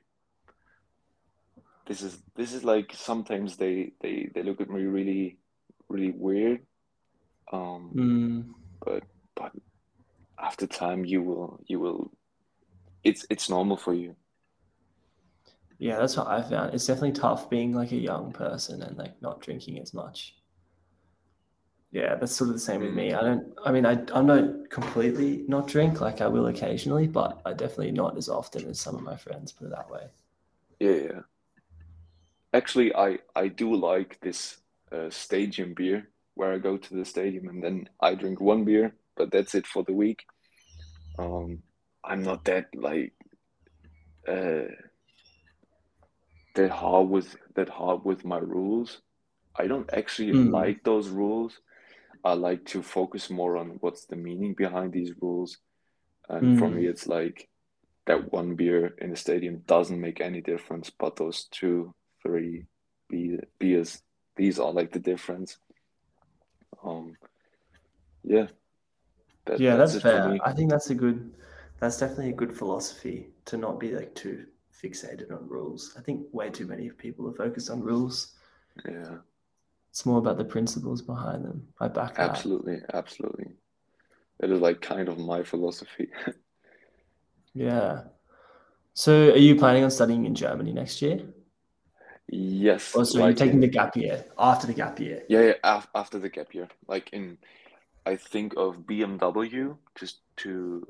This 1.86 2.02
is 2.02 2.18
this 2.36 2.52
is 2.52 2.64
like 2.64 2.92
sometimes 2.94 3.56
they 3.56 3.92
they 4.00 4.30
they 4.34 4.42
look 4.42 4.60
at 4.60 4.70
me 4.70 4.82
really 4.82 5.38
really 5.88 6.12
weird. 6.12 6.60
Um, 7.52 7.96
Mm, 7.96 8.44
but 8.84 9.04
but 9.34 9.52
after 10.38 10.66
time 10.66 11.04
you 11.04 11.22
will 11.22 11.60
you 11.66 11.80
will 11.80 12.12
it's 13.02 13.26
it's 13.30 13.48
normal 13.50 13.76
for 13.76 13.94
you. 13.94 14.16
Yeah, 15.80 15.98
that's 15.98 16.16
what 16.16 16.28
I 16.28 16.42
found. 16.42 16.74
It's 16.74 16.86
definitely 16.86 17.12
tough 17.12 17.50
being 17.50 17.74
like 17.74 17.92
a 17.92 17.96
young 17.96 18.32
person 18.32 18.82
and 18.82 18.96
like 18.98 19.20
not 19.22 19.40
drinking 19.40 19.80
as 19.80 19.92
much. 19.94 20.36
Yeah, 21.92 22.14
that's 22.16 22.32
sort 22.34 22.50
of 22.50 22.54
the 22.54 22.60
same 22.60 22.82
with 22.82 22.92
Mm, 22.92 22.94
me. 22.94 23.14
I 23.14 23.20
don't, 23.22 23.52
I 23.64 23.72
mean, 23.72 23.84
I, 23.86 23.98
I'm 24.14 24.26
not 24.26 24.70
completely 24.70 25.44
not 25.48 25.66
drink, 25.68 26.00
like 26.00 26.20
I 26.20 26.28
will 26.28 26.46
occasionally, 26.46 27.08
but 27.08 27.40
I 27.44 27.52
definitely 27.52 27.90
not 27.92 28.16
as 28.16 28.28
often 28.28 28.66
as 28.68 28.78
some 28.80 28.94
of 28.96 29.02
my 29.02 29.16
friends, 29.16 29.52
put 29.52 29.66
it 29.66 29.70
that 29.70 29.90
way. 29.90 30.08
yeah, 30.80 30.90
yeah. 30.92 31.20
Actually, 32.52 32.94
I 32.94 33.18
I 33.34 33.48
do 33.48 33.74
like 33.74 34.20
this 34.20 34.58
uh, 34.92 35.10
stadium 35.10 35.74
beer 35.74 36.10
where 36.34 36.52
I 36.52 36.58
go 36.58 36.76
to 36.76 36.94
the 36.94 37.04
stadium 37.04 37.48
and 37.48 37.62
then 37.62 37.88
I 38.00 38.14
drink 38.14 38.40
one 38.40 38.64
beer, 38.64 38.96
but 39.16 39.30
that's 39.32 39.54
it 39.54 39.66
for 39.66 39.82
the 39.84 39.92
week. 39.92 40.24
Um, 41.18 41.62
I'm 42.04 42.22
not 42.22 42.44
that 42.44 42.74
like 42.74 43.14
uh, 44.28 44.64
that 46.54 46.70
hard 46.70 47.08
with 47.08 47.36
that 47.54 47.68
hard 47.68 48.04
with 48.04 48.24
my 48.24 48.38
rules. 48.38 49.00
I 49.58 49.66
don't 49.66 49.88
actually 49.92 50.32
Mm, 50.32 50.50
like 50.52 50.82
those 50.84 51.08
rules. 51.08 51.60
I 52.24 52.34
like 52.34 52.64
to 52.66 52.82
focus 52.82 53.30
more 53.30 53.56
on 53.56 53.78
what's 53.80 54.06
the 54.06 54.16
meaning 54.16 54.54
behind 54.54 54.92
these 54.92 55.12
rules. 55.20 55.58
And 56.28 56.56
for 56.56 56.70
me, 56.70 56.86
mm. 56.86 56.88
it's 56.88 57.06
like 57.06 57.48
that 58.06 58.32
one 58.32 58.54
beer 58.56 58.94
in 58.98 59.10
the 59.10 59.16
stadium 59.16 59.62
doesn't 59.66 60.00
make 60.00 60.20
any 60.20 60.40
difference, 60.40 60.90
but 60.98 61.16
those 61.16 61.46
two, 61.50 61.94
three 62.22 62.66
be- 63.08 63.38
beers, 63.58 64.02
these 64.36 64.58
are 64.58 64.72
like 64.72 64.92
the 64.92 65.00
difference. 65.00 65.58
Um, 66.82 67.16
yeah, 68.24 68.48
that 69.46 69.62
Yeah, 69.62 69.76
that's 69.76 69.94
that's 69.94 70.00
fair. 70.00 70.36
I 70.44 70.52
think 70.52 70.70
that's 70.70 70.90
a 70.90 70.94
good, 70.94 71.34
that's 71.78 71.98
definitely 71.98 72.30
a 72.30 72.34
good 72.34 72.56
philosophy 72.56 73.30
to 73.46 73.56
not 73.56 73.78
be 73.80 73.92
like 73.94 74.14
too 74.14 74.46
fixated 74.82 75.30
on 75.32 75.48
rules. 75.48 75.94
I 75.98 76.02
think 76.02 76.26
way 76.32 76.50
too 76.50 76.66
many 76.66 76.90
people 76.90 77.28
are 77.28 77.34
focused 77.34 77.70
on 77.70 77.80
rules. 77.80 78.32
Yeah, 78.84 79.18
It's 79.90 80.06
more 80.06 80.18
about 80.18 80.38
the 80.38 80.44
principles 80.44 81.02
behind 81.02 81.44
them. 81.44 81.68
I 81.80 81.88
back 81.88 82.14
that. 82.16 82.30
absolutely, 82.30 82.82
absolutely. 82.92 83.56
It 84.40 84.50
is 84.50 84.60
like 84.60 84.80
kind 84.80 85.08
of 85.08 85.18
my 85.18 85.42
philosophy. 85.42 86.08
Yeah. 87.54 88.04
So 88.94 89.30
are 89.32 89.36
you 89.36 89.56
planning 89.56 89.84
on 89.84 89.90
studying 89.90 90.24
in 90.26 90.34
Germany 90.34 90.72
next 90.72 91.02
year? 91.02 91.20
Yes, 92.28 92.94
Or 92.94 93.04
so 93.04 93.18
you're 93.18 93.34
taking 93.34 93.54
in 93.54 93.60
the 93.60 93.66
gap 93.68 93.96
year 93.96 94.24
after 94.38 94.66
the 94.66 94.74
gap 94.74 95.00
year? 95.00 95.22
yeah, 95.28 95.40
yeah, 95.40 95.54
af 95.64 95.88
after 95.94 96.18
the 96.18 96.28
gap 96.28 96.54
year, 96.54 96.68
like 96.86 97.10
in 97.12 97.38
I 98.06 98.16
think 98.16 98.54
of 98.56 98.86
BMW 98.86 99.76
just 99.98 100.20
to 100.38 100.86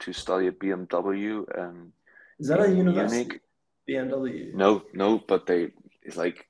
to 0.00 0.12
study 0.12 0.46
at 0.48 0.58
BMW 0.58 1.44
and 1.54 1.92
Is 2.38 2.48
that 2.48 2.60
a 2.60 2.68
university? 2.70 3.24
Munich. 3.24 3.40
BMW. 3.88 4.54
No, 4.54 4.82
no, 4.92 5.18
but 5.26 5.46
they 5.46 5.68
it's 6.02 6.16
like 6.16 6.46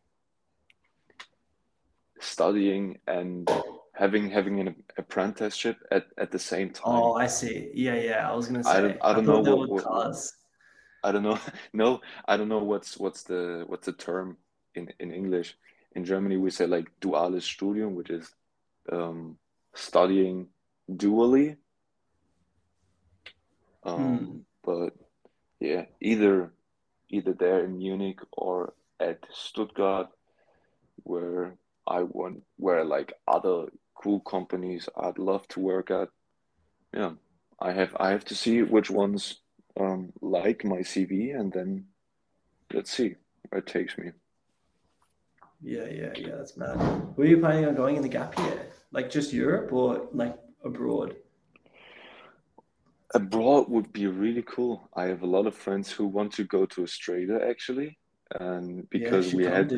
studying 2.21 2.99
and 3.07 3.51
having 3.95 4.31
having 4.31 4.61
an 4.61 4.75
apprenticeship 4.97 5.77
at 5.91 6.07
at 6.19 6.31
the 6.31 6.39
same 6.39 6.71
time. 6.71 6.85
Oh, 6.87 7.15
I 7.15 7.27
see. 7.27 7.71
Yeah, 7.75 7.95
yeah. 7.95 8.31
I 8.31 8.35
was 8.35 8.47
gonna 8.47 8.63
I 8.67 8.81
don't 8.81 8.93
say. 8.93 8.99
I 9.01 9.11
I 9.11 9.15
don't 9.15 9.27
know 9.27 9.57
what, 9.57 9.69
what, 9.69 9.85
cars. 9.85 10.35
I 11.05 11.13
don't 11.13 11.23
know. 11.23 11.39
No, 11.73 12.01
I 12.27 12.37
don't 12.37 12.49
know 12.49 12.63
what's 12.63 12.99
what's 12.99 13.23
the 13.23 13.65
what's 13.67 13.87
the 13.87 13.93
term 13.93 14.37
in 14.75 14.93
in 15.01 15.13
English. 15.13 15.57
In 15.95 16.05
Germany, 16.05 16.37
we 16.39 16.51
say 16.51 16.67
like 16.67 16.89
duales 17.01 17.43
Studium, 17.43 17.95
which 17.95 18.11
is 18.11 18.33
um, 18.91 19.37
studying 19.75 20.49
dually. 20.91 21.57
Hmm. 23.85 23.91
Um, 23.91 24.45
but 24.63 24.95
yeah, 25.63 25.85
either 26.01 26.51
either 27.09 27.33
there 27.33 27.65
in 27.65 27.79
Munich 27.79 28.19
or 28.33 28.73
at 28.99 29.25
Stuttgart, 29.33 30.09
where 31.05 31.55
I 31.87 32.03
want, 32.03 32.43
where 32.57 32.85
like 32.85 33.13
other 33.29 33.67
cool 33.95 34.21
companies 34.21 34.89
I'd 34.97 35.19
love 35.19 35.47
to 35.49 35.61
work 35.61 35.91
at. 35.93 36.09
Yeah, 36.93 37.13
I 37.61 37.73
have 37.73 37.97
I 38.01 38.11
have 38.11 38.25
to 38.27 38.35
see 38.35 38.63
which 38.63 38.91
ones 38.91 39.37
um, 39.79 40.13
like 40.21 40.65
my 40.65 40.79
CV, 40.79 41.39
and 41.39 41.53
then 41.53 41.87
let's 42.73 42.91
see 42.91 43.15
where 43.49 43.61
it 43.61 43.69
takes 43.69 43.97
me. 43.97 44.11
Yeah, 45.63 45.87
yeah, 45.87 46.13
yeah. 46.17 46.37
That's 46.39 46.57
mad. 46.57 46.75
Where 47.15 47.25
are 47.25 47.31
you 47.31 47.39
planning 47.39 47.67
on 47.67 47.77
going 47.77 47.95
in 47.95 48.03
the 48.03 48.09
gap 48.09 48.37
year? 48.37 48.67
Like 48.91 49.11
just 49.11 49.33
Europe 49.33 49.73
or 49.73 50.09
like 50.13 50.37
abroad? 50.65 51.15
Abroad 53.15 53.69
would 53.69 53.93
be 53.93 54.07
really 54.07 54.43
cool. 54.43 54.89
I 54.95 55.05
have 55.05 55.23
a 55.23 55.27
lot 55.27 55.47
of 55.47 55.55
friends 55.55 55.91
who 55.91 56.07
want 56.07 56.33
to 56.35 56.45
go 56.45 56.67
to 56.67 56.83
Australia 56.83 57.41
actually, 57.47 57.99
and 58.41 58.89
because 58.89 59.35
we 59.35 59.45
had 59.45 59.73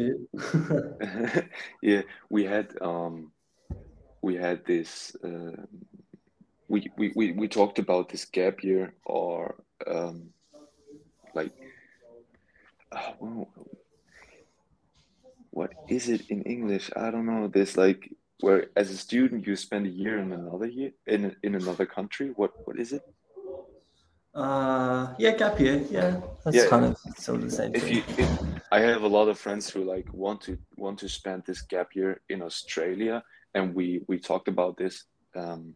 yeah 1.82 2.02
we 2.28 2.44
had 2.44 2.68
um 2.80 3.32
we 4.22 4.36
had 4.36 4.64
this 4.64 5.16
uh, 5.24 5.62
we, 6.68 6.90
we 6.96 7.12
we 7.14 7.32
we 7.32 7.48
talked 7.48 7.78
about 7.78 8.08
this 8.08 8.24
gap 8.24 8.62
year 8.62 8.94
or 9.04 9.56
um 9.86 10.30
like 11.34 11.52
uh, 12.92 13.12
what 15.50 15.72
is 15.88 16.08
it 16.08 16.22
in 16.30 16.42
english? 16.42 16.90
I 16.96 17.10
don't 17.10 17.26
know. 17.26 17.48
This 17.48 17.76
like 17.76 18.10
where 18.40 18.66
as 18.76 18.90
a 18.90 18.96
student 18.96 19.46
you 19.46 19.56
spend 19.56 19.86
a 19.86 19.90
year 19.90 20.18
in 20.18 20.32
another 20.32 20.66
year 20.66 20.92
in 21.06 21.36
in 21.42 21.54
another 21.54 21.86
country. 21.86 22.28
What 22.34 22.52
what 22.64 22.78
is 22.78 22.92
it 22.92 23.02
uh, 24.34 25.14
yeah, 25.18 25.36
gap 25.36 25.60
year. 25.60 25.84
Yeah, 25.90 26.20
that's 26.44 26.56
yeah, 26.56 26.66
kind 26.66 26.84
of 26.86 26.98
sort 27.16 27.38
of 27.38 27.44
the 27.44 27.50
same 27.50 27.74
if 27.74 27.84
thing. 27.84 27.94
You, 27.94 28.02
if, 28.18 28.30
I 28.72 28.80
have 28.80 29.02
a 29.02 29.08
lot 29.08 29.28
of 29.28 29.38
friends 29.38 29.70
who 29.70 29.84
like 29.84 30.12
want 30.12 30.40
to 30.42 30.58
want 30.76 30.98
to 31.00 31.08
spend 31.08 31.44
this 31.46 31.62
gap 31.62 31.94
year 31.94 32.20
in 32.28 32.42
Australia, 32.42 33.22
and 33.54 33.74
we 33.74 34.02
we 34.08 34.18
talked 34.18 34.48
about 34.48 34.76
this 34.76 35.04
um, 35.36 35.74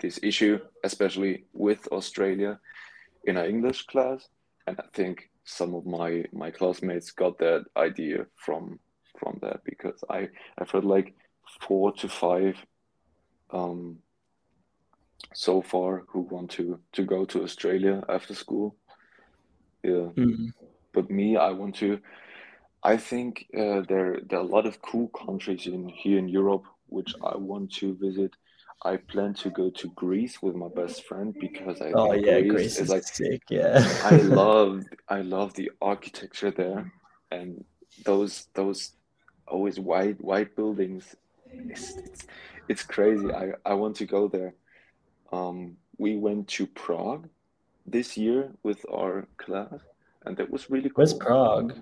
this 0.00 0.18
issue, 0.22 0.58
especially 0.82 1.44
with 1.52 1.86
Australia, 1.92 2.58
in 3.24 3.36
our 3.36 3.46
English 3.46 3.86
class, 3.86 4.28
and 4.66 4.80
I 4.80 4.84
think 4.92 5.30
some 5.44 5.74
of 5.74 5.86
my 5.86 6.24
my 6.32 6.50
classmates 6.50 7.12
got 7.12 7.38
that 7.38 7.64
idea 7.76 8.26
from 8.36 8.80
from 9.18 9.38
that 9.42 9.62
because 9.64 10.02
I 10.10 10.28
I've 10.58 10.70
heard 10.70 10.84
like 10.84 11.14
four 11.60 11.92
to 11.92 12.08
five 12.08 12.56
um, 13.52 13.98
so 15.34 15.62
far 15.62 16.04
who 16.08 16.20
want 16.20 16.50
to 16.52 16.78
to 16.92 17.04
go 17.04 17.24
to 17.24 17.42
Australia 17.42 18.02
after 18.08 18.34
school. 18.34 18.76
Yeah, 19.82 20.10
mm-hmm. 20.16 20.48
but 20.92 21.10
me, 21.10 21.36
I 21.36 21.50
want 21.50 21.76
to. 21.76 22.00
I 22.82 22.96
think 22.96 23.46
uh, 23.56 23.82
there 23.88 24.20
there 24.26 24.38
are 24.38 24.42
a 24.42 24.54
lot 24.56 24.66
of 24.66 24.80
cool 24.82 25.08
countries 25.08 25.66
in 25.66 25.88
here 25.88 26.18
in 26.18 26.28
Europe 26.28 26.64
which 26.90 27.14
I 27.24 27.36
want 27.36 27.72
to 27.74 27.94
visit. 27.94 28.32
I 28.82 28.96
plan 28.96 29.34
to 29.34 29.50
go 29.50 29.70
to 29.70 29.88
Greece 29.90 30.40
with 30.42 30.54
my 30.54 30.68
best 30.68 31.04
friend 31.04 31.34
because 31.38 31.80
I 31.80 31.92
oh 31.92 32.12
yeah 32.12 32.40
Greece, 32.40 32.52
Greece 32.52 32.80
is, 32.80 32.88
like 32.88 33.02
sick 33.02 33.42
yeah 33.50 33.86
I 34.04 34.16
love 34.42 34.84
I 35.08 35.20
love 35.20 35.52
the 35.54 35.70
architecture 35.82 36.50
there 36.50 36.90
and 37.30 37.62
those 38.04 38.48
those 38.54 38.92
always 39.46 39.78
white 39.78 40.18
white 40.24 40.56
buildings 40.56 41.14
it's, 41.52 41.96
it's, 41.98 42.26
it's 42.68 42.82
crazy 42.82 43.30
I, 43.30 43.52
I 43.66 43.74
want 43.74 43.96
to 43.96 44.06
go 44.06 44.28
there 44.28 44.54
um, 45.32 45.76
we 45.98 46.16
went 46.16 46.48
to 46.48 46.66
Prague 46.66 47.28
this 47.86 48.16
year 48.16 48.52
with 48.62 48.84
our 48.92 49.26
class, 49.36 49.80
and 50.24 50.36
that 50.36 50.50
was 50.50 50.70
really 50.70 50.88
cool. 50.88 50.96
Where's 50.96 51.14
Prague? 51.14 51.78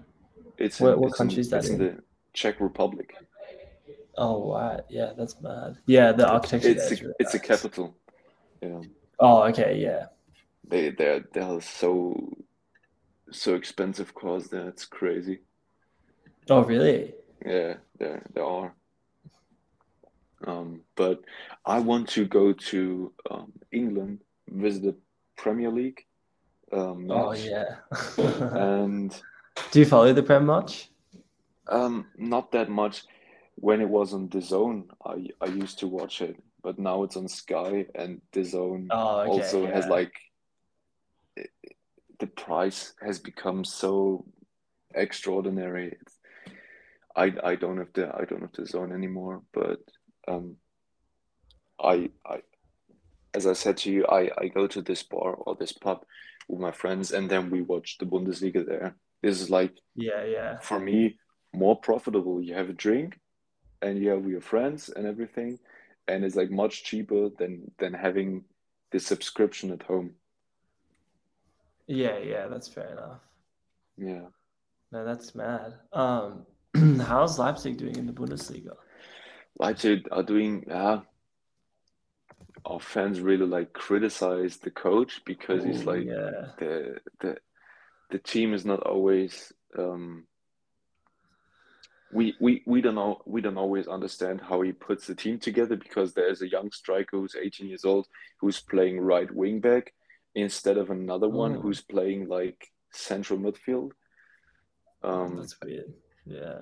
It's 0.58 0.80
what, 0.80 0.94
in, 0.94 1.00
what 1.00 1.14
country 1.14 1.40
is 1.40 1.50
that 1.50 1.66
in? 1.66 1.74
in 1.74 1.78
the 1.78 2.02
Czech 2.32 2.60
Republic. 2.60 3.14
Oh 4.16 4.38
wow! 4.38 4.80
Yeah, 4.88 5.12
that's 5.16 5.40
mad. 5.40 5.78
Yeah, 5.86 6.12
the 6.12 6.28
architecture. 6.28 6.70
It's 6.70 6.90
a, 6.90 6.96
really 6.96 7.14
it's 7.20 7.34
nice. 7.34 7.42
a 7.42 7.46
capital. 7.46 7.96
Yeah. 8.60 8.80
Oh 9.20 9.42
okay, 9.44 9.78
yeah. 9.80 10.06
They 10.66 10.90
they're 10.90 11.24
they're 11.32 11.60
so 11.60 12.36
so 13.30 13.54
expensive 13.54 14.14
cars 14.14 14.48
there. 14.48 14.68
It's 14.68 14.84
crazy. 14.84 15.40
Oh 16.50 16.64
really? 16.64 17.14
Yeah, 17.46 17.74
there 17.98 18.22
there 18.34 18.44
are. 18.44 18.74
Um, 20.46 20.82
but 20.96 21.20
I 21.64 21.80
want 21.80 22.08
to 22.10 22.24
go 22.24 22.52
to 22.52 23.12
um, 23.30 23.52
England, 23.72 24.20
visit 24.48 24.82
the 24.82 24.96
Premier 25.36 25.70
League. 25.70 26.04
Um, 26.72 27.10
oh 27.10 27.32
yeah. 27.32 27.76
and 28.18 29.20
do 29.70 29.80
you 29.80 29.86
follow 29.86 30.12
the 30.12 30.22
Prem 30.22 30.46
much? 30.46 30.90
Um, 31.68 32.06
not 32.16 32.52
that 32.52 32.68
much. 32.68 33.04
When 33.56 33.80
it 33.80 33.88
was 33.88 34.14
on 34.14 34.28
DAZN, 34.28 34.84
I 35.04 35.28
I 35.40 35.46
used 35.46 35.80
to 35.80 35.88
watch 35.88 36.20
it, 36.20 36.36
but 36.62 36.78
now 36.78 37.02
it's 37.02 37.16
on 37.16 37.26
Sky, 37.26 37.86
and 37.94 38.20
DAZN 38.32 38.88
oh, 38.90 39.20
okay, 39.20 39.30
also 39.30 39.62
yeah. 39.64 39.74
has 39.74 39.86
like 39.86 40.12
the 42.20 42.26
price 42.26 42.94
has 43.00 43.18
become 43.18 43.64
so 43.64 44.24
extraordinary. 44.94 45.96
It's, 46.00 46.18
I 47.16 47.32
I 47.42 47.56
don't 47.56 47.78
have 47.78 47.92
the 47.94 48.14
I 48.14 48.24
don't 48.24 48.42
have 48.42 48.52
DAZN 48.52 48.92
anymore, 48.92 49.42
but 49.52 49.80
um, 50.28 50.56
I, 51.80 52.10
I, 52.26 52.42
as 53.34 53.46
I 53.46 53.52
said 53.52 53.76
to 53.78 53.90
you, 53.90 54.06
I, 54.06 54.30
I 54.38 54.48
go 54.48 54.66
to 54.66 54.82
this 54.82 55.02
bar 55.02 55.34
or 55.34 55.54
this 55.54 55.72
pub 55.72 56.04
with 56.48 56.60
my 56.60 56.72
friends, 56.72 57.12
and 57.12 57.28
then 57.30 57.50
we 57.50 57.62
watch 57.62 57.98
the 57.98 58.06
Bundesliga 58.06 58.66
there. 58.66 58.96
This 59.22 59.40
is 59.40 59.50
like, 59.50 59.72
yeah, 59.94 60.24
yeah, 60.24 60.58
for 60.58 60.78
me, 60.78 61.18
more 61.52 61.78
profitable. 61.78 62.40
You 62.40 62.54
have 62.54 62.70
a 62.70 62.74
drink, 62.74 63.18
and 63.82 63.98
you 63.98 64.10
have 64.10 64.26
your 64.26 64.40
friends 64.40 64.88
and 64.88 65.06
everything, 65.06 65.58
and 66.06 66.24
it's 66.24 66.36
like 66.36 66.50
much 66.50 66.84
cheaper 66.84 67.28
than 67.38 67.70
than 67.78 67.92
having 67.94 68.44
the 68.92 69.00
subscription 69.00 69.72
at 69.72 69.82
home. 69.82 70.14
Yeah, 71.86 72.18
yeah, 72.18 72.46
that's 72.48 72.68
fair 72.68 72.92
enough. 72.92 73.20
Yeah. 73.96 74.26
No, 74.92 75.04
that's 75.04 75.34
mad. 75.34 75.74
Um, 75.92 76.46
how's 77.00 77.38
Leipzig 77.38 77.76
doing 77.76 77.96
in 77.96 78.06
the 78.06 78.12
Bundesliga? 78.12 78.72
Leipzig 79.58 80.08
are 80.10 80.22
doing 80.22 80.64
yeah. 80.68 81.00
Our 82.64 82.80
fans 82.80 83.20
really 83.20 83.46
like 83.46 83.72
criticize 83.72 84.58
the 84.58 84.70
coach 84.70 85.22
because 85.24 85.64
he's 85.64 85.84
like 85.84 86.04
yeah. 86.04 86.52
the 86.58 86.98
the 87.20 87.36
the 88.10 88.18
team 88.18 88.52
is 88.52 88.64
not 88.64 88.80
always 88.80 89.52
um, 89.78 90.24
we, 92.12 92.34
we 92.40 92.62
we 92.66 92.80
don't 92.80 92.94
know 92.94 93.20
we 93.26 93.40
don't 93.40 93.58
always 93.58 93.86
understand 93.86 94.40
how 94.40 94.60
he 94.62 94.72
puts 94.72 95.06
the 95.06 95.14
team 95.14 95.38
together 95.38 95.76
because 95.76 96.12
there's 96.12 96.42
a 96.42 96.50
young 96.50 96.70
striker 96.72 97.16
who's 97.18 97.36
18 97.40 97.68
years 97.68 97.84
old 97.84 98.06
who's 98.40 98.60
playing 98.60 99.00
right 99.00 99.32
wing 99.32 99.60
back 99.60 99.92
instead 100.34 100.78
of 100.78 100.90
another 100.90 101.28
one 101.28 101.56
oh. 101.56 101.60
who's 101.60 101.80
playing 101.80 102.28
like 102.28 102.68
central 102.92 103.38
midfield. 103.38 103.92
Um, 105.02 105.36
That's 105.36 105.56
weird. 105.62 105.92
Yeah 106.26 106.60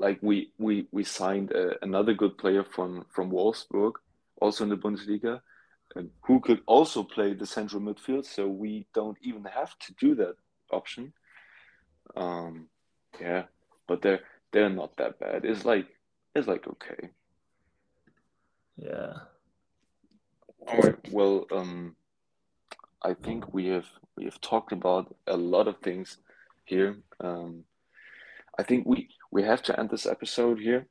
like 0.00 0.18
we 0.22 0.50
we 0.58 0.86
we 0.90 1.04
signed 1.04 1.52
uh, 1.54 1.74
another 1.82 2.14
good 2.14 2.38
player 2.38 2.64
from 2.64 3.04
from 3.10 3.30
Wolfsburg, 3.30 3.92
also 4.40 4.64
in 4.64 4.70
the 4.70 4.76
Bundesliga, 4.76 5.42
and 5.94 6.10
who 6.22 6.40
could 6.40 6.60
also 6.66 7.02
play 7.02 7.34
the 7.34 7.46
central 7.46 7.82
midfield. 7.82 8.24
So 8.24 8.48
we 8.48 8.86
don't 8.94 9.18
even 9.20 9.44
have 9.44 9.78
to 9.78 9.94
do 10.00 10.14
that 10.16 10.36
option. 10.72 11.12
Um, 12.16 12.68
yeah, 13.20 13.44
but 13.86 14.00
they're 14.00 14.20
they're 14.52 14.70
not 14.70 14.96
that 14.96 15.20
bad. 15.20 15.44
It's 15.44 15.64
like 15.66 15.86
it's 16.34 16.48
like 16.48 16.66
okay. 16.66 17.10
Yeah. 18.76 19.12
All 20.66 20.78
right. 20.78 21.12
Well, 21.12 21.46
um, 21.52 21.94
I 23.02 23.12
think 23.12 23.52
we 23.52 23.66
have 23.66 23.88
we 24.16 24.24
have 24.24 24.40
talked 24.40 24.72
about 24.72 25.14
a 25.26 25.36
lot 25.36 25.68
of 25.68 25.76
things 25.78 26.16
here. 26.64 26.96
Um, 27.20 27.64
I 28.58 28.62
think 28.62 28.86
we 28.86 29.08
we 29.30 29.42
have 29.42 29.62
to 29.62 29.78
end 29.78 29.90
this 29.90 30.06
episode 30.06 30.58
here 30.58 30.86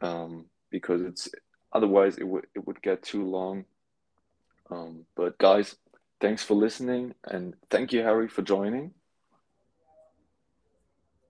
um, 0.00 0.46
because 0.70 1.02
it's 1.02 1.28
otherwise 1.72 2.18
it 2.18 2.24
would 2.24 2.46
it 2.54 2.66
would 2.66 2.82
get 2.82 3.02
too 3.02 3.24
long. 3.24 3.64
Um, 4.70 5.04
but 5.16 5.36
guys, 5.38 5.76
thanks 6.20 6.44
for 6.44 6.54
listening 6.54 7.14
and 7.24 7.54
thank 7.70 7.92
you, 7.92 8.02
Harry, 8.02 8.28
for 8.28 8.42
joining. 8.42 8.92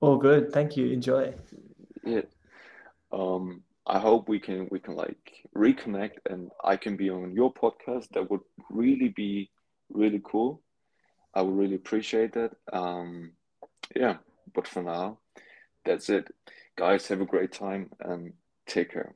Oh, 0.03 0.17
good. 0.17 0.53
Thank 0.53 0.77
you. 0.77 0.87
Enjoy. 0.87 1.35
Yeah. 2.05 2.23
Um, 3.13 3.63
I 3.87 3.99
hope 3.99 4.29
we 4.29 4.39
can 4.39 4.69
we 4.71 4.79
can 4.79 4.95
like 4.95 5.45
reconnect 5.57 6.19
and 6.29 6.51
I 6.63 6.77
can 6.77 6.97
be 6.97 7.11
on 7.11 7.33
your 7.33 7.53
podcast. 7.53 8.09
That 8.11 8.31
would 8.31 8.41
really 8.71 9.09
be 9.09 9.51
really 9.93 10.21
cool. 10.23 10.63
I 11.35 11.43
would 11.43 11.57
really 11.57 11.77
appreciate 11.77 12.33
that. 12.35 12.53
Um, 12.73 13.33
yeah, 13.95 14.17
but 14.55 14.67
for 14.67 14.83
now, 14.83 15.19
that's 15.85 16.09
it. 16.09 16.35
Guys, 16.77 17.09
have 17.09 17.21
a 17.21 17.27
great 17.27 17.53
time 17.53 17.91
and 18.01 18.33
take 18.67 18.93
care. 18.93 19.15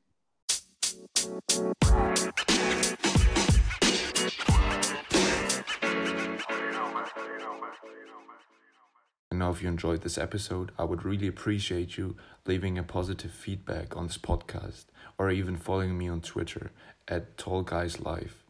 And 9.30 9.40
now, 9.40 9.50
if 9.50 9.62
you 9.62 9.68
enjoyed 9.68 10.02
this 10.02 10.18
episode, 10.18 10.70
I 10.78 10.84
would 10.84 11.04
really 11.04 11.26
appreciate 11.26 11.96
you 11.96 12.16
leaving 12.46 12.78
a 12.78 12.84
positive 12.84 13.32
feedback 13.32 13.96
on 13.96 14.06
this 14.06 14.18
podcast 14.18 14.84
or 15.18 15.30
even 15.30 15.56
following 15.56 15.98
me 15.98 16.08
on 16.08 16.20
Twitter 16.20 16.70
at 17.08 17.36
Tall 17.36 17.62
Guys 17.62 18.00
Live. 18.00 18.44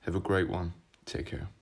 Have 0.00 0.14
a 0.14 0.20
great 0.20 0.48
one. 0.48 0.74
Take 1.06 1.26
care. 1.26 1.48